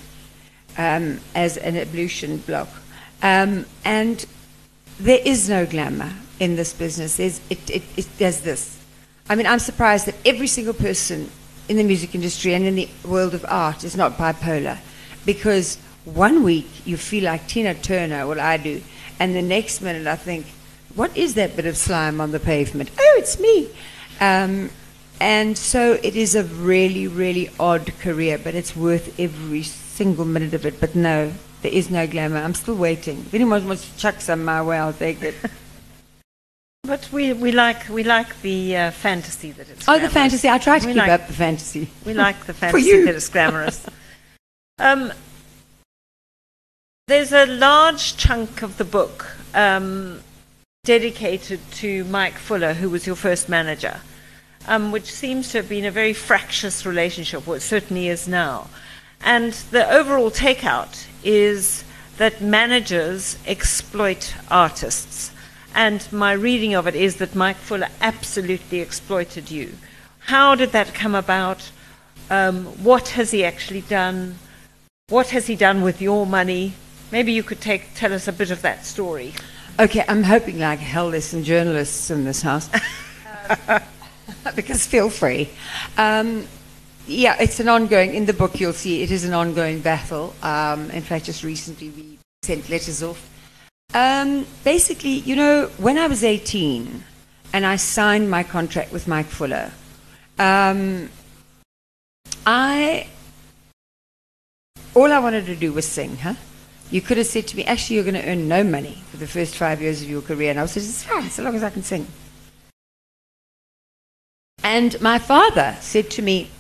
[0.78, 2.68] um, as an ablution block,
[3.22, 4.26] um, and
[5.00, 7.16] there is no glamour in this business.
[7.16, 8.78] There's, it, it, it, this.
[9.30, 11.32] I mean, I'm surprised that every single person
[11.70, 14.80] in the music industry and in the world of art is not bipolar,
[15.26, 18.82] because one week you feel like Tina Turner, well, I do,
[19.18, 20.46] and the next minute I think,
[20.96, 22.90] what is that bit of slime on the pavement?
[23.00, 23.70] Oh, it's me.
[24.20, 24.70] Um,
[25.20, 30.54] and so it is a really, really odd career, but it's worth every single minute
[30.54, 30.80] of it.
[30.80, 32.38] But no, there is no glamour.
[32.38, 33.20] I'm still waiting.
[33.20, 35.36] If anyone wants to chuck some my way, I'll take it.
[36.86, 39.88] But we, we like we like the uh, fantasy that it's.
[39.88, 40.50] oh, the fantasy.
[40.50, 41.88] I try to We keep like- up the fantasy.
[42.06, 43.06] We like the For fantasy you.
[43.06, 43.86] that it's glamorous.
[44.80, 45.14] um,
[47.08, 50.20] there's a large chunk of the book um,
[50.86, 54.02] dedicated to Mike Fuller, who was your first manager.
[54.68, 58.70] um, which seems to have been a very fractious relationship, it certainly is now.
[59.22, 61.84] And the overall takeout is
[62.18, 65.32] that managers exploit artists.
[65.76, 69.74] And my reading of it is that Mike Fuller absolutely exploited you.
[70.20, 71.72] How did that come about?
[72.30, 74.38] Um, what has he actually done?
[75.10, 76.74] What has he done with your money?
[77.12, 79.34] Maybe you could take, tell us a bit of that story.
[79.80, 82.70] Okay, I'm hoping like hell there's some journalists in this house.
[84.56, 85.50] because feel free.
[85.98, 86.48] Um,
[87.08, 90.36] yeah, it's an ongoing, in the book you'll see it is an ongoing battle.
[90.44, 93.28] Um, in fact, just recently we sent letters off.
[93.96, 97.04] Um, basically, you know, when I was 18
[97.52, 99.72] and I signed my contract with Mike Fuller,
[100.38, 101.10] um,
[102.46, 103.08] I,
[104.94, 106.36] all I wanted to do was sing, huh?
[106.94, 109.26] You could have said to me, actually, you're going to earn no money for the
[109.26, 110.52] first five years of your career.
[110.52, 112.06] And I said, it's fine, so long as I can sing.
[114.64, 116.52] And my father said to me,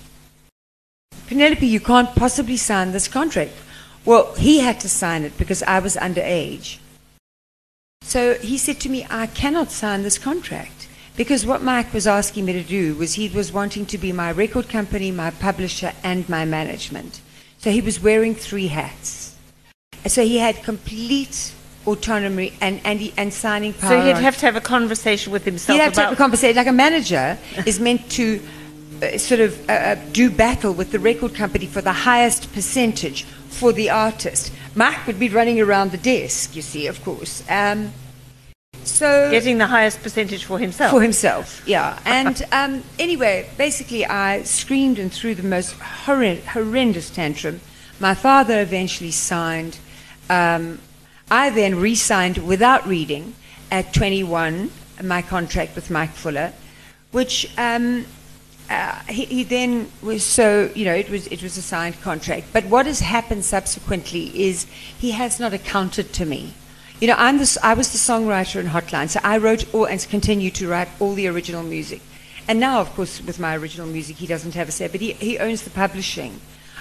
[1.27, 3.51] Penelope, you can't possibly sign this contract.
[4.05, 6.79] Well, he had to sign it because I was underage.
[8.01, 12.45] So he said to me, I cannot sign this contract because what Mike was asking
[12.45, 16.27] me to do was he was wanting to be my record company, my publisher, and
[16.27, 17.21] my management.
[17.59, 19.32] So he was wearing three hats.
[20.07, 21.53] So he had complete
[21.85, 23.89] autonomy and, and, he, and signing power.
[23.89, 26.55] So he'd have to have a conversation with himself He'd have to have a conversation.
[26.55, 28.41] Like a manager is meant to
[29.01, 33.23] uh, sort of uh, uh, do battle with the record company for the highest percentage
[33.23, 34.51] for the artist.
[34.75, 37.43] Mike would be running around the desk, you see, of course.
[37.49, 37.91] Um,
[38.83, 40.91] so getting the highest percentage for himself.
[40.91, 41.99] for himself, yeah.
[42.05, 47.61] And um, anyway, basically, I screamed and threw the most horrend- horrendous tantrum.
[47.99, 49.77] My father eventually signed.
[50.33, 50.79] Um,
[51.29, 53.35] I then re signed without reading
[53.69, 54.71] at 21
[55.03, 56.53] my contract with Mike Fuller,
[57.11, 57.37] which.
[57.57, 58.05] Um,
[58.69, 62.47] uh, he, he then was so you know it was it was a signed contract.
[62.53, 64.65] But what has happened subsequently is
[64.97, 66.53] he has not accounted to me.
[67.01, 69.99] You know, I'm the, I was the songwriter in Hotline, so I wrote all and
[70.09, 72.01] continue to write all the original music.
[72.47, 75.11] And now, of course, with my original music, he doesn't have a say, but he,
[75.13, 76.39] he owns the publishing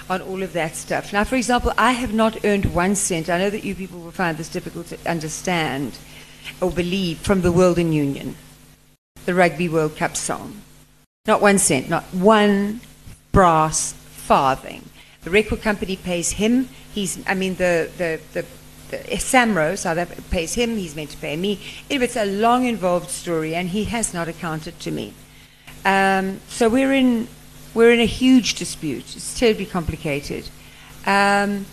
[0.09, 1.13] on all of that stuff.
[1.13, 3.29] Now, for example, I have not earned one cent.
[3.29, 5.97] I know that you people will find this difficult to understand
[6.61, 8.35] or believe from the World in Union,
[9.25, 10.61] the Rugby World Cup song.
[11.25, 12.81] Not one cent, not one
[13.31, 14.83] brass farthing.
[15.23, 16.67] The record company pays him.
[16.93, 18.45] He's, I mean, the, the, the,
[18.91, 20.75] the Samro, pays him.
[20.77, 21.61] He's meant to pay me.
[21.89, 25.13] It's a long, involved story, and he has not accounted to me.
[25.85, 27.27] Um, so we're in,
[27.73, 29.15] we're in a huge dispute.
[29.15, 30.49] It's terribly complicated.
[31.05, 31.65] Um,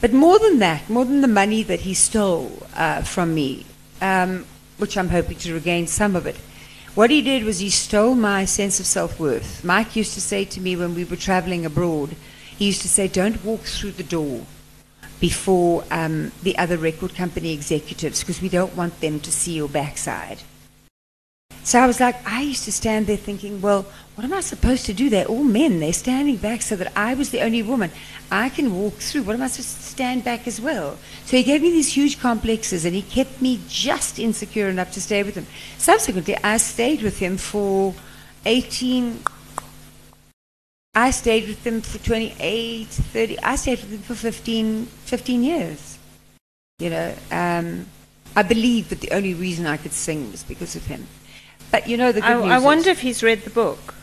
[0.00, 3.66] but more than that, more than the money that he stole uh, from me,
[4.00, 4.44] um,
[4.78, 6.36] which I'm hoping to regain some of it,
[6.94, 9.64] what he did was he stole my sense of self worth.
[9.64, 12.16] Mike used to say to me when we were traveling abroad,
[12.56, 14.46] he used to say, Don't walk through the door
[15.20, 19.68] before um, the other record company executives because we don't want them to see your
[19.68, 20.38] backside.
[21.66, 24.86] So I was like, I used to stand there thinking, well, what am I supposed
[24.86, 25.10] to do?
[25.10, 25.80] They're all men.
[25.80, 27.90] They're standing back so that I was the only woman.
[28.30, 29.24] I can walk through.
[29.24, 30.96] What am I supposed to stand back as well?
[31.24, 35.00] So he gave me these huge complexes and he kept me just insecure enough to
[35.00, 35.48] stay with him.
[35.76, 37.94] Subsequently, I stayed with him for
[38.44, 39.24] 18.
[40.94, 43.40] I stayed with him for 28, 30.
[43.40, 45.98] I stayed with him for 15, 15 years.
[46.78, 47.86] You know, um,
[48.36, 51.08] I believe that the only reason I could sing was because of him.
[51.70, 53.94] But you know, the good I, news I is- wonder if he's read the book.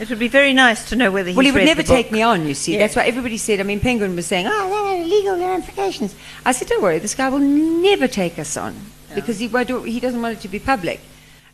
[0.00, 2.22] It would be very nice to know whether he's well, he would never take me
[2.22, 2.72] on, you see.
[2.72, 2.78] Yeah.
[2.78, 6.14] That's why everybody said, I mean, Penguin was saying, oh, there are legal ramifications.
[6.46, 8.74] I said, don't worry, this guy will never take us on
[9.14, 11.00] because he, he doesn't want it to be public.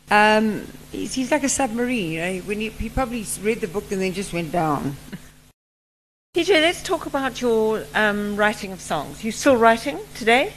[0.09, 2.39] Um, he's, he's like a submarine, you know.
[2.39, 4.95] When he, he probably read the book and then just went down.
[6.33, 9.23] PJ, let's talk about your um, writing of songs.
[9.23, 10.53] You still writing today?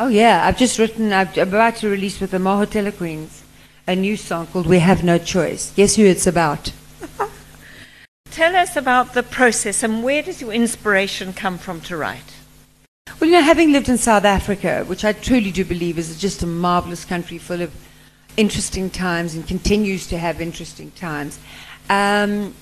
[0.00, 3.43] Oh, yeah, I've just written, I've, I'm about to release with the Mahotella Queens
[3.86, 5.72] a new song called We Have No Choice.
[5.76, 6.72] Guess who it's about?
[8.30, 12.34] Tell us about the process and where does your inspiration come from to write?
[13.20, 16.42] Well, you know, having lived in South Africa, which I truly do believe is just
[16.42, 17.72] a marvelous country full of
[18.36, 21.38] interesting times and continues to have interesting times,
[21.90, 22.54] um,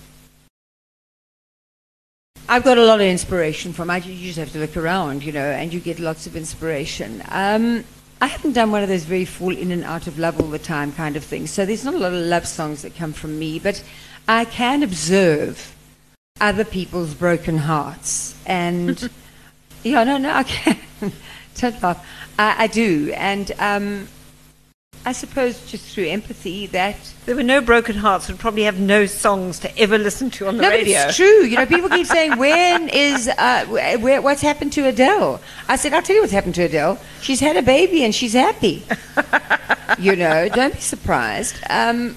[2.49, 3.89] I've got a lot of inspiration from.
[3.89, 7.23] I you just have to look around, you know, and you get lots of inspiration.
[7.29, 7.85] Um,
[8.23, 10.57] I haven't done one of those very fall in and out of love all the
[10.57, 11.51] time kind of things.
[11.51, 13.83] So there's not a lot of love songs that come from me, but
[14.29, 15.75] I can observe
[16.41, 19.11] other people's broken hearts and.
[19.85, 20.79] Yeah, no, no, I can.
[21.57, 22.07] Don't laugh.
[22.39, 23.12] I, I do.
[23.16, 24.07] And um,
[25.05, 29.07] I suppose just through empathy that There were no broken hearts would probably have no
[29.07, 30.95] songs to ever listen to on the no, radio.
[30.95, 31.43] but it's true.
[31.45, 35.93] You know, people keep saying, "When is uh, where, what's happened to Adele?" I said,
[35.93, 37.01] "I'll tell you what's happened to Adele.
[37.20, 38.84] She's had a baby and she's happy."
[39.99, 41.57] you know, don't be surprised.
[41.68, 42.16] Um,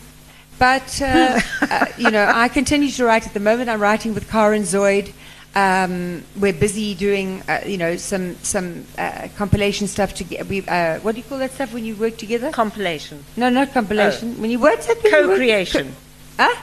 [0.59, 3.67] but uh, uh, you know, I continue to write at the moment.
[3.69, 5.11] I'm writing with Karen Zoid.
[5.55, 10.13] Um, we're busy doing, uh, you know, some some uh, compilation stuff.
[10.15, 12.51] To we, uh, what do you call that stuff when you work together?
[12.51, 13.23] Compilation.
[13.37, 14.39] no, not compilation.
[14.41, 15.95] When you work, when Co-creation.
[16.37, 16.55] Huh?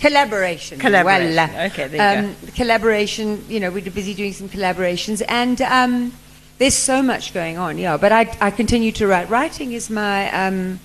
[0.00, 0.78] Collaboration.
[0.78, 1.34] Collaboration.
[1.34, 1.64] Voila.
[1.66, 6.12] Okay, there you um, Collaboration, you know, we're busy doing some collaborations and um,
[6.58, 7.98] there's so much going on, yeah.
[7.98, 9.28] But I, I continue to write.
[9.28, 10.80] Writing is my, um,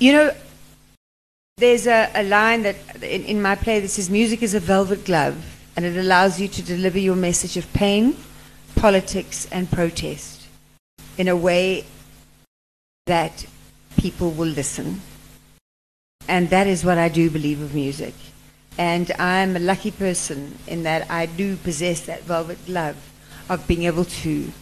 [0.00, 0.34] you know,
[1.58, 5.06] there's a, a line that in, in my play that says music is a velvet
[5.06, 8.14] glove and it allows you to deliver your message of pain,
[8.74, 10.48] politics, and protest
[11.16, 11.86] in a way
[13.06, 13.46] that
[13.96, 15.00] people will listen.
[16.28, 18.12] And that is what I do believe of music.
[18.76, 22.96] And I'm a lucky person in that I do possess that velvet glove
[23.48, 24.52] of being able to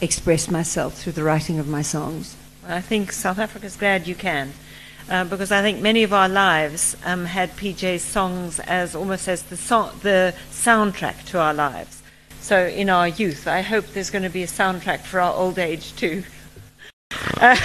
[0.00, 2.34] express myself through the writing of my songs.
[2.66, 4.52] I think South Africa's glad you can.
[5.10, 9.42] Uh, because I think many of our lives um, had PJ's songs as almost as
[9.42, 12.02] the, song, the soundtrack to our lives.
[12.40, 15.58] So in our youth, I hope there's going to be a soundtrack for our old
[15.58, 16.24] age too.
[17.38, 17.56] Uh,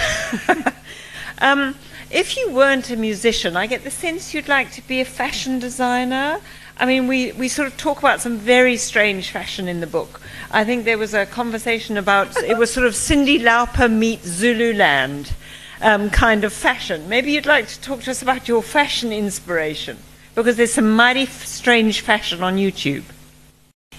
[1.38, 1.74] um,
[2.10, 5.58] if you weren't a musician, I get the sense you'd like to be a fashion
[5.58, 6.40] designer.
[6.76, 10.20] I mean, we, we sort of talk about some very strange fashion in the book.
[10.50, 15.32] I think there was a conversation about it was sort of Cyndi Lauper meets Zululand
[15.80, 17.08] um, kind of fashion.
[17.08, 19.98] Maybe you'd like to talk to us about your fashion inspiration
[20.34, 23.04] because there's some mighty f- strange fashion on YouTube.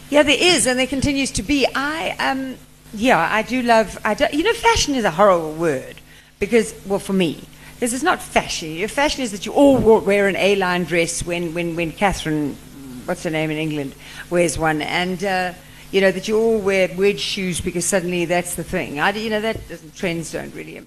[0.09, 1.65] Yeah, there is, and there continues to be.
[1.73, 2.57] I um,
[2.93, 3.97] yeah, I do love.
[4.03, 5.95] I do, you know, fashion is a horrible word
[6.39, 7.43] because, well, for me,
[7.79, 8.71] this is not fashion.
[8.71, 12.55] Your fashion is that you all wear an A-line dress when when when Catherine,
[13.05, 13.95] what's her name in England,
[14.29, 15.23] wears one, and.
[15.23, 15.53] Uh,
[15.91, 19.01] you know that you all wear wedge shoes because suddenly that's the thing.
[19.01, 20.77] I, you know that doesn't, trends don't really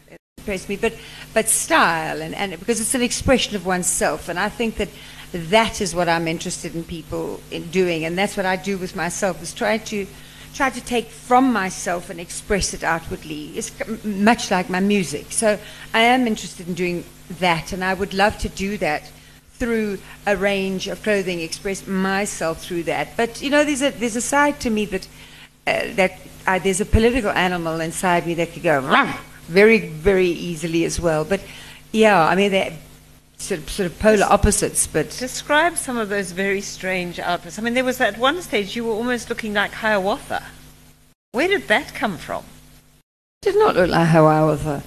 [0.48, 0.94] im- impress me, but
[1.32, 4.88] but style and, and because it's an expression of oneself, and I think that
[5.32, 8.94] that is what I'm interested in people in doing, and that's what I do with
[8.94, 10.06] myself is try to
[10.54, 13.46] try to take from myself and express it outwardly.
[13.56, 13.72] It's
[14.04, 15.58] much like my music, so
[15.92, 17.04] I am interested in doing
[17.40, 19.10] that, and I would love to do that
[19.58, 23.16] through a range of clothing, express myself through that.
[23.16, 25.08] But you know, there's a there's a side to me that
[25.66, 26.12] uh, that
[26.46, 29.16] uh, there's a political animal inside me that could go "Rah!"
[29.48, 31.24] Very very easily as well.
[31.24, 31.40] But
[31.92, 32.76] yeah, I mean they're
[33.36, 37.58] sort of, sort of polar opposites, but Describe some of those very strange outfits.
[37.58, 40.42] I mean, there was at one stage you were almost looking like Hiawatha.
[41.32, 42.44] Where did that come from?
[43.44, 44.82] did not look like Hiawatha.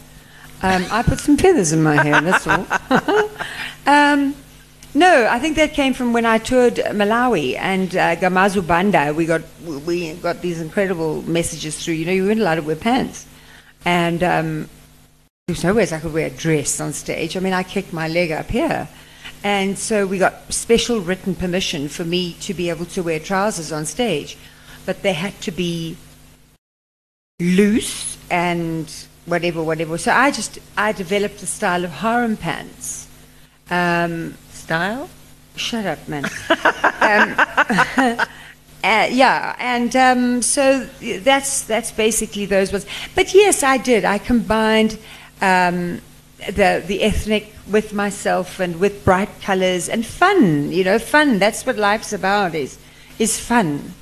[0.63, 2.19] I Um, I put some feathers in my hair.
[2.19, 2.65] That's all.
[3.85, 4.33] um,
[4.95, 9.13] no, I think that came from when I toured Malawi and uh, Kamuzu Banda.
[9.13, 9.43] We got
[9.85, 11.93] we got these incredible messages through.
[11.93, 13.27] You know, you weren't allowed to wear pants,
[13.85, 14.69] and um,
[15.47, 17.37] there's no ways I could wear a dress on stage.
[17.37, 18.87] I mean, I kicked my leg up here.
[19.43, 23.71] And so we got special written permission for me to be able to wear trousers
[23.71, 24.37] on stage.
[24.85, 25.95] But they had to be
[27.39, 28.91] loose and
[29.25, 29.97] whatever, whatever.
[29.97, 33.07] So I just, I developed a style of harem pants.
[33.69, 35.09] Um, Style?
[35.55, 36.25] Shut up, man.
[36.99, 38.27] um,
[38.87, 42.85] uh, yeah, and um, so that's that's basically those ones.
[43.15, 44.05] But yes, I did.
[44.05, 44.97] I combined
[45.41, 46.01] um,
[46.45, 50.71] the the ethnic with myself and with bright colors and fun.
[50.71, 51.37] You know, fun.
[51.37, 52.55] That's what life's about.
[52.55, 52.77] Is
[53.19, 53.93] is fun.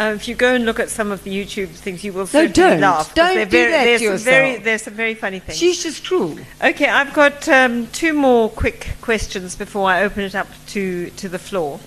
[0.00, 2.48] Uh, if you go and look at some of the YouTube things, you will No,
[2.48, 2.80] don't.
[2.80, 3.14] laugh.
[3.14, 4.64] Don't do very, that there's to some very, yourself.
[4.64, 5.58] There's some very funny things.
[5.58, 6.38] She's just cruel.
[6.64, 11.28] Okay, I've got um, two more quick questions before I open it up to, to
[11.28, 11.78] the floor.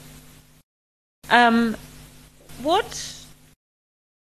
[1.29, 1.75] Um,
[2.61, 3.25] what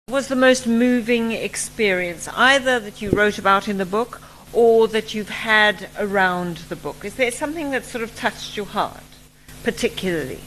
[0.09, 4.21] was the most moving experience, either that you wrote about in the book
[4.53, 7.05] or that you've had around the book?
[7.05, 9.03] Is there something that sort of touched your heart,
[9.63, 10.41] particularly?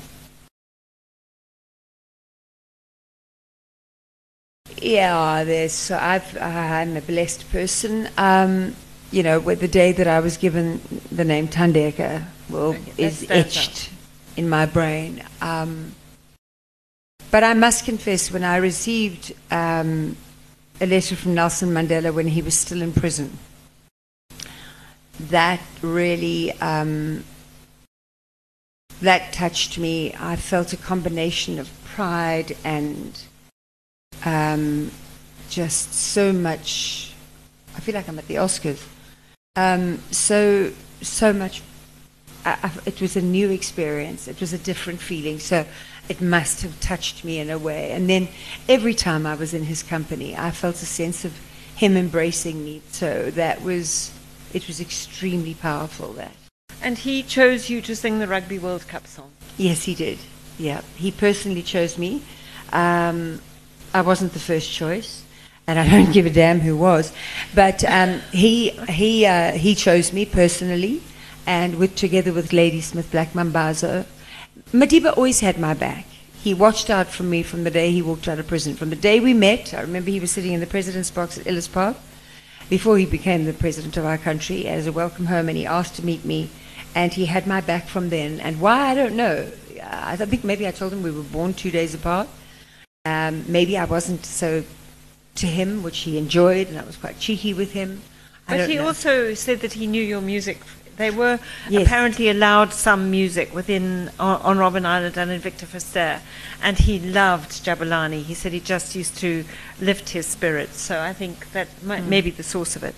[4.82, 5.74] Yeah, there's.
[5.74, 6.38] So I've.
[6.38, 8.10] I'm a blessed person.
[8.18, 8.76] Um,
[9.12, 10.82] you know, with the day that I was given
[11.12, 13.90] the name Thandeka, well, Okay, is etched
[14.38, 15.24] in my brain.
[15.42, 15.96] Um,
[17.32, 20.16] but I must confess, when I received um,
[20.82, 23.38] a letter from Nelson Mandela when he was still in prison,
[25.20, 27.24] that really um,
[29.02, 30.14] that touched me.
[30.20, 33.22] I felt a combination of pride and
[34.26, 34.92] um,
[35.50, 37.10] just so much
[37.80, 38.86] I feel like I'm at the Oscars.
[39.56, 41.62] Um, so so much.
[42.44, 44.28] I, I, it was a new experience.
[44.28, 45.40] It was a different feeling.
[45.40, 45.66] So
[46.10, 47.92] it must have touched me in a way.
[47.92, 48.28] And then
[48.68, 51.40] every time I was in his company, I felt a sense of
[51.76, 52.82] him embracing me.
[52.92, 54.12] So that was
[54.52, 56.14] it was extremely powerful.
[56.14, 56.36] That.
[56.82, 59.32] And he chose you to sing the Rugby World Cup song.
[59.58, 60.18] Yes, he did.
[60.58, 62.24] Yeah, he personally chose me.
[62.74, 63.42] Um,
[63.94, 65.24] I wasn't the first choice,
[65.68, 67.14] and I don't give a damn who was.
[67.54, 71.04] But um, he he uh, he chose me personally,
[71.46, 74.06] and with together with Ladysmith Black Mambazo.
[74.72, 76.06] Madiba always had my back.
[76.44, 78.76] He watched out for me from the day he walked out of prison.
[78.76, 81.48] From the day we met, I remember he was sitting in the president's box at
[81.48, 81.98] Ellis Park
[82.70, 85.96] before he became the president of our country as a welcome home, and he asked
[85.96, 86.50] to meet me,
[86.94, 88.40] and he had my back from then.
[88.40, 89.52] And why I don't know.
[89.84, 92.28] I think maybe I told him we were born two days apart.
[93.06, 94.64] Um, maybe I wasn't so
[95.36, 98.02] to him, which he enjoyed, and I was quite cheeky with him.
[98.48, 98.88] I But he know.
[98.88, 100.60] also said that he knew your music.
[101.00, 101.40] They were
[101.70, 101.84] Yes.
[101.84, 106.20] apparently allowed some music within on, on Robben Island and in Victor Verster,
[106.62, 108.22] and he loved Jabulani.
[108.22, 109.46] He said he just used to
[109.80, 110.82] lift his spirits.
[110.82, 112.96] So I think that might, may be the source of it.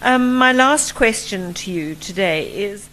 [0.00, 2.88] Um, my last question to you today is: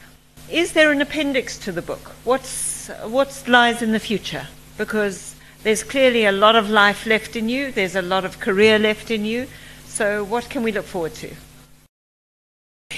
[0.51, 2.11] Is there an appendix to the book?
[2.25, 4.47] What's what lies in the future?
[4.77, 7.71] Because there's clearly a lot of life left in you.
[7.71, 9.47] There's a lot of career left in you.
[9.85, 11.33] So what can we look forward to?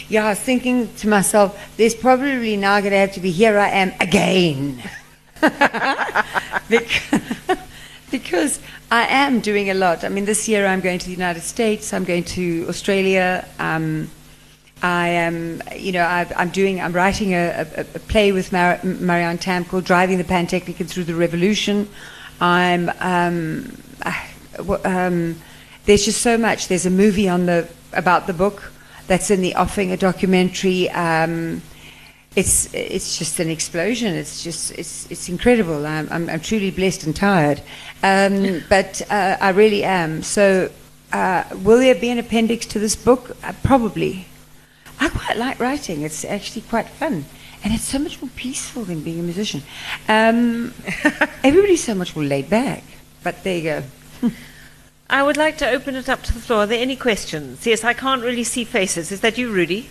[0.07, 3.57] Yeah, I was thinking to myself, there's probably now going to have to be here
[3.57, 4.81] I am again.
[8.11, 8.59] because,
[8.91, 10.03] I am doing a lot.
[10.03, 13.47] I mean, this year I'm going to the United States, I'm going to Australia.
[13.59, 14.09] Um,
[14.81, 18.79] I am, you know, I, I'm doing, I'm writing a, a, a play with Mar-
[18.83, 21.87] Marianne Thamm called Driving the Pantechnicon Through the Revolution.
[22.41, 23.77] I'm, um,
[24.57, 25.35] w- um,
[25.85, 26.67] there's just so much.
[26.67, 28.71] There's a movie on the, about the book
[29.10, 30.89] that's in the offing, a documentary.
[30.91, 31.62] Um,
[32.36, 34.14] it's it's just an explosion.
[34.14, 35.86] It's just it's it's incredible.
[35.86, 37.62] I'm I'm, I'm truly blessed and tired,
[38.03, 40.22] um, but uh, I really am.
[40.22, 40.72] So,
[41.12, 43.36] uh, will there be an appendix to this book?
[43.43, 44.28] Uh, probably.
[45.01, 46.01] I quite like writing.
[46.01, 47.26] It's actually quite fun,
[47.64, 49.64] and it's so much more peaceful than being a musician.
[50.07, 50.74] Um,
[51.43, 52.84] everybody's so much more laid back.
[53.24, 53.84] But there you go.
[55.12, 56.60] I would like to open it up to the floor.
[56.60, 57.66] Are there any questions?
[57.66, 59.12] Yes, I can't really see faces.
[59.12, 59.89] Is that you, Rudy?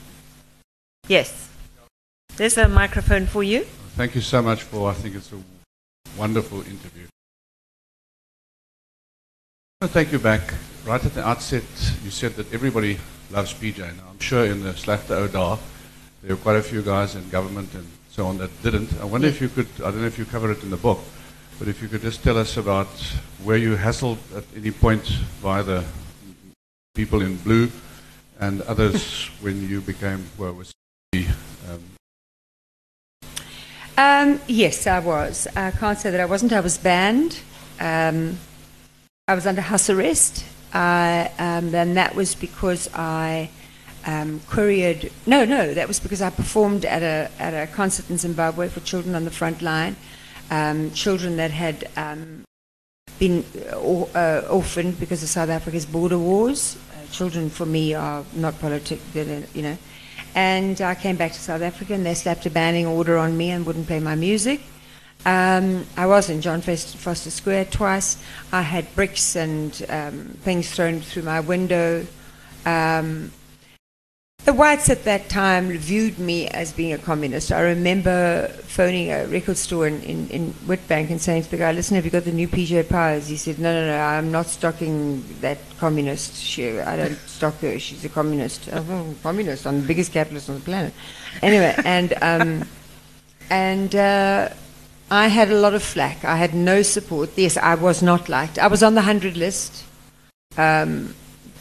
[1.09, 1.49] Yes.
[2.37, 3.65] There's a microphone for you.
[3.97, 5.43] Thank you so much for, I think it's a
[6.17, 7.07] wonderful interview.
[9.81, 10.55] I want to take you back.
[10.87, 11.65] Right at the outset,
[12.05, 12.99] you said that everybody
[13.33, 13.79] loves PJ.
[13.79, 15.59] Now, I'm sure in the Slagte Oda,
[16.23, 18.91] there were quite a few guys in government and so on that didn't.
[19.01, 21.01] I wonder if you could, I don't know if you cover it in the book,
[21.59, 22.87] but if you could just tell us about
[23.43, 25.85] where you hassled at any point by the
[26.95, 27.71] people in blue
[28.39, 30.73] and others when you became, well, was
[31.69, 31.83] um,
[33.97, 35.49] Um, yes, I was.
[35.57, 36.53] I can't say that I wasn't.
[36.53, 37.41] I was banned.
[37.81, 38.39] Um,
[39.27, 40.45] I was under house arrest.
[40.73, 43.51] I, um, and that was because I
[44.07, 45.11] um, couriered.
[45.27, 48.81] No, no, that was because I performed at a at a concert in Zimbabwe for
[48.81, 49.97] children on the front line,
[50.51, 52.45] um, children that had um,
[53.19, 56.77] been uh, uh, orphaned because of South Africa's border wars.
[56.93, 59.79] Uh, children for me are not politic, you know.
[60.35, 63.51] And I came back to South Africa and they slapped a banning order on me
[63.51, 64.61] and wouldn't play my music.
[65.27, 68.23] Um, I was in John Vorster Square twice.
[68.53, 72.07] I had bricks and um, things thrown through my window.
[72.65, 73.33] Um,
[74.49, 77.53] the whites at that time viewed me as being a communist.
[77.53, 81.73] I remember phoning a record store in, in, in Witbank and saying to the guy,
[81.73, 83.29] listen, have you got the new PJ Powers?
[83.29, 86.35] He said, no, no, no, I'm not stocking that communist.
[86.35, 87.79] She, I don't stock her.
[87.79, 88.71] She's a communist.
[88.73, 89.67] Oh, communist.
[89.67, 90.95] I'm the biggest capitalist on the planet.
[91.43, 92.67] Anyway, and, um,
[93.51, 94.49] and uh,
[95.11, 96.25] I had a lot of flack.
[96.25, 97.37] I had no support.
[97.37, 98.59] Yes, I was not liked.
[98.59, 99.85] I was on the 100 list.
[100.57, 101.15] Um,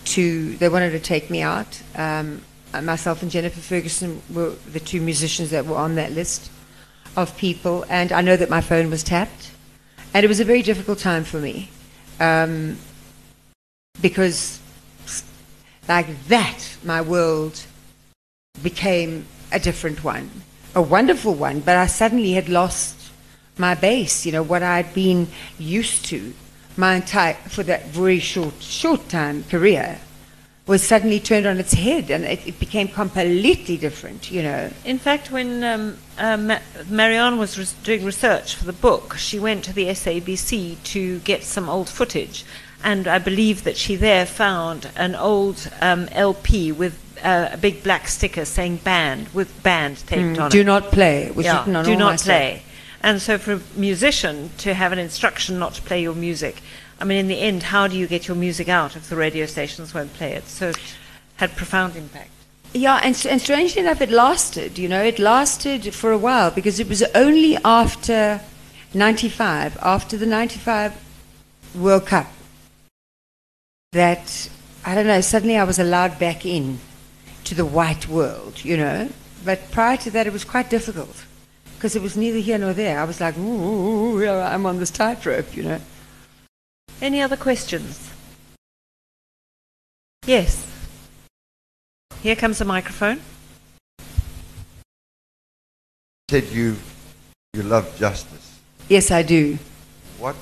[0.06, 1.82] to, they wanted to take me out.
[1.94, 2.44] Um,
[2.78, 6.52] uh, myself and Jennifer Ferguson were the two musicians that were on that list
[7.16, 9.52] of people, and I know that my phone was tapped,
[10.14, 11.70] and it was a very difficult time for me
[12.20, 12.78] um,
[14.02, 14.60] because,
[15.88, 17.66] like that, my world
[18.62, 20.30] became a different one,
[20.76, 22.96] a wonderful one, but I suddenly had lost
[23.58, 26.34] my base, you know, what I'd been used to
[26.76, 30.00] my entire, for that very short, short time career
[30.68, 34.70] was suddenly turned on its head and it, it became completely different, you know.
[34.86, 36.60] In fact, when um, uh, Ma-
[36.90, 41.44] Marianne was res- doing research for the book, she went to the SABC to get
[41.44, 42.44] some old footage.
[42.84, 47.82] and I believe that she there found an old um, LP with uh, a big
[47.82, 50.66] black sticker saying "banned" with "banned" taped on Do it.
[50.66, 51.32] not play.
[51.32, 52.28] Was yeah, do not stuff.
[52.28, 52.62] play.
[53.02, 56.62] And so, for a musician to have an instruction not to play your music,
[57.00, 59.46] I mean, in the end, how do you get your music out if the radio
[59.46, 60.48] stations won't play it?
[60.48, 60.80] So, it
[61.36, 62.32] had profound impact.
[62.74, 64.78] Yeah, and, and strangely enough, it lasted.
[64.78, 68.42] You know, it lasted for a while because it was only after
[68.94, 70.94] 95, after the 95
[71.76, 72.28] World Cup,
[73.92, 74.50] that,
[74.86, 76.80] I don't know, suddenly I was allowed back in
[77.46, 79.10] to the white world, you know.
[79.46, 81.26] But prior to that, it was quite difficult
[81.76, 83.00] because it was neither here nor there.
[83.00, 85.82] I was like, ooh, I'm on this tightrope, you know.
[87.02, 88.10] Any other questions?
[90.26, 90.66] Yes.
[92.22, 93.22] Here comes the microphone.
[96.30, 96.76] said you
[97.54, 98.60] you love justice.
[98.90, 99.58] Yes, I do.
[100.20, 100.36] What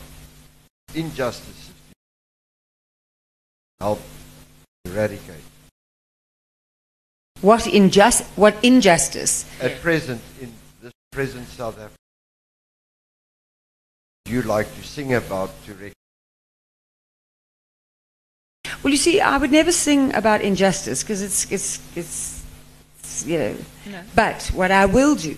[0.95, 1.95] injustices do you
[3.79, 4.01] help
[4.85, 5.43] eradicate?
[7.41, 9.45] What, injust- what injustice?
[9.61, 10.51] At present, in
[10.81, 11.93] this present South Africa,
[14.25, 15.93] you like to sing about to rec-
[18.85, 22.43] Well, you see, I would never sing about injustice because it's, it's, it's,
[22.99, 23.57] it's, you know.
[23.87, 24.01] No.
[24.13, 25.35] But what I will do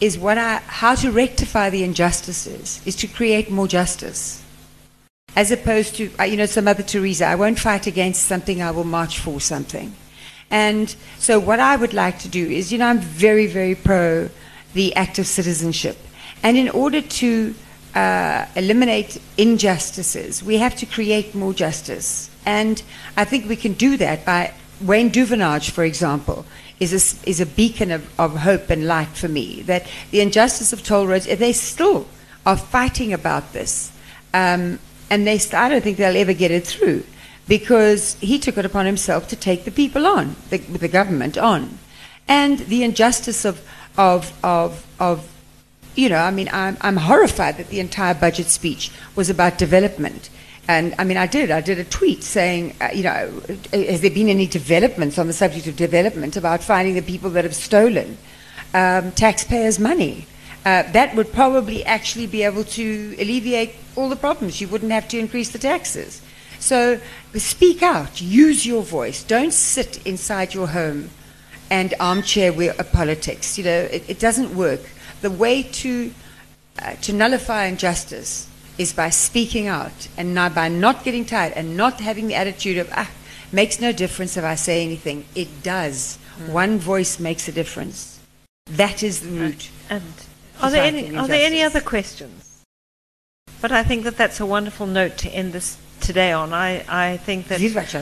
[0.00, 4.42] is what I, how to rectify the injustices is to create more justice.
[5.36, 8.72] As opposed to, uh, you know, some other Teresa, I won't fight against something, I
[8.72, 9.94] will march for something.
[10.50, 14.30] And so what I would like to do is, you know, I'm very, very pro
[14.72, 15.96] the act of citizenship.
[16.42, 17.54] And in order to
[17.94, 22.30] uh, eliminate injustices, we have to create more justice.
[22.46, 22.82] And
[23.16, 26.44] I think we can do that by Wayne Duvenage, for example,
[26.80, 29.62] is a, is a beacon of, of hope and light for me.
[29.62, 32.06] That the injustice of toll roads, they still
[32.44, 33.92] are fighting about this.
[34.32, 34.78] Um,
[35.10, 37.04] and they, I don't think they'll ever get it through
[37.46, 41.78] because he took it upon himself to take the people on, the, the government on.
[42.26, 43.66] And the injustice of,
[43.96, 45.30] of, of, of
[45.94, 50.30] you know, I mean, I'm, I'm horrified that the entire budget speech was about development.
[50.66, 51.50] And I mean, I did.
[51.50, 53.42] I did a tweet saying, uh, you know,
[53.72, 57.44] has there been any developments on the subject of development about finding the people that
[57.44, 58.16] have stolen
[58.72, 60.26] um, taxpayers' money?
[60.64, 64.60] Uh, that would probably actually be able to alleviate all the problems.
[64.60, 66.22] You wouldn't have to increase the taxes.
[66.58, 66.98] So
[67.34, 69.22] speak out, use your voice.
[69.22, 71.10] Don't sit inside your home
[71.70, 73.58] and armchair uh, politics.
[73.58, 74.80] You know, it, it doesn't work.
[75.20, 76.14] The way to
[76.78, 78.48] uh, to nullify injustice
[78.78, 82.78] is by speaking out and not, by not getting tired and not having the attitude
[82.78, 83.10] of ah
[83.52, 85.24] makes no difference if I say anything.
[85.34, 86.18] It does.
[86.48, 88.20] One voice makes a difference.
[88.66, 89.70] That is the root.
[89.88, 90.02] And
[90.60, 92.62] are there any are there any other questions?
[93.60, 96.52] But I think that that's a wonderful note to end this today on.
[96.52, 97.60] I, I think that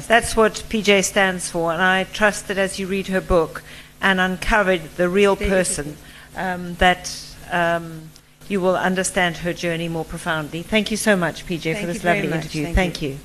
[0.08, 3.62] that's what PJ stands for, and I trust that as you read her book
[4.00, 5.96] and uncover the real person,
[6.36, 7.14] um, that
[7.50, 8.10] um,
[8.52, 10.62] you will understand her journey more profoundly.
[10.62, 12.44] Thank you so much, PJ, Thank for this lovely much.
[12.44, 12.64] interview.
[12.64, 13.18] Thank Thank you.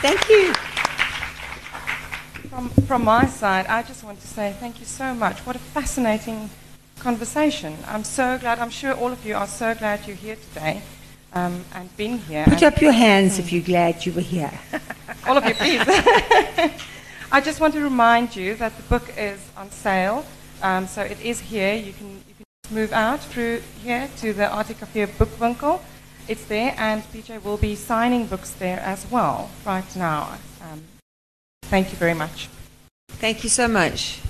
[0.00, 0.54] Thank you.
[2.48, 5.40] From, from my side, I just want to say thank you so much.
[5.40, 6.48] What a fascinating
[6.98, 7.76] conversation.
[7.86, 10.80] I'm so glad, I'm sure all of you are so glad you're here today
[11.34, 12.44] um, and been here.
[12.46, 14.52] Put up your hands if you're glad you were here.
[15.26, 15.82] all of you, please.
[17.32, 20.24] I just want to remind you that the book is on sale.
[20.64, 21.74] Um, so it is here.
[21.74, 25.78] You can, you can move out through here to the Arte Café Bookwinkel.
[26.26, 30.38] It's there, and PJ will be signing books there as well right now.
[30.62, 30.82] Um,
[31.64, 32.48] thank you very much.
[33.10, 34.20] Thank you so much.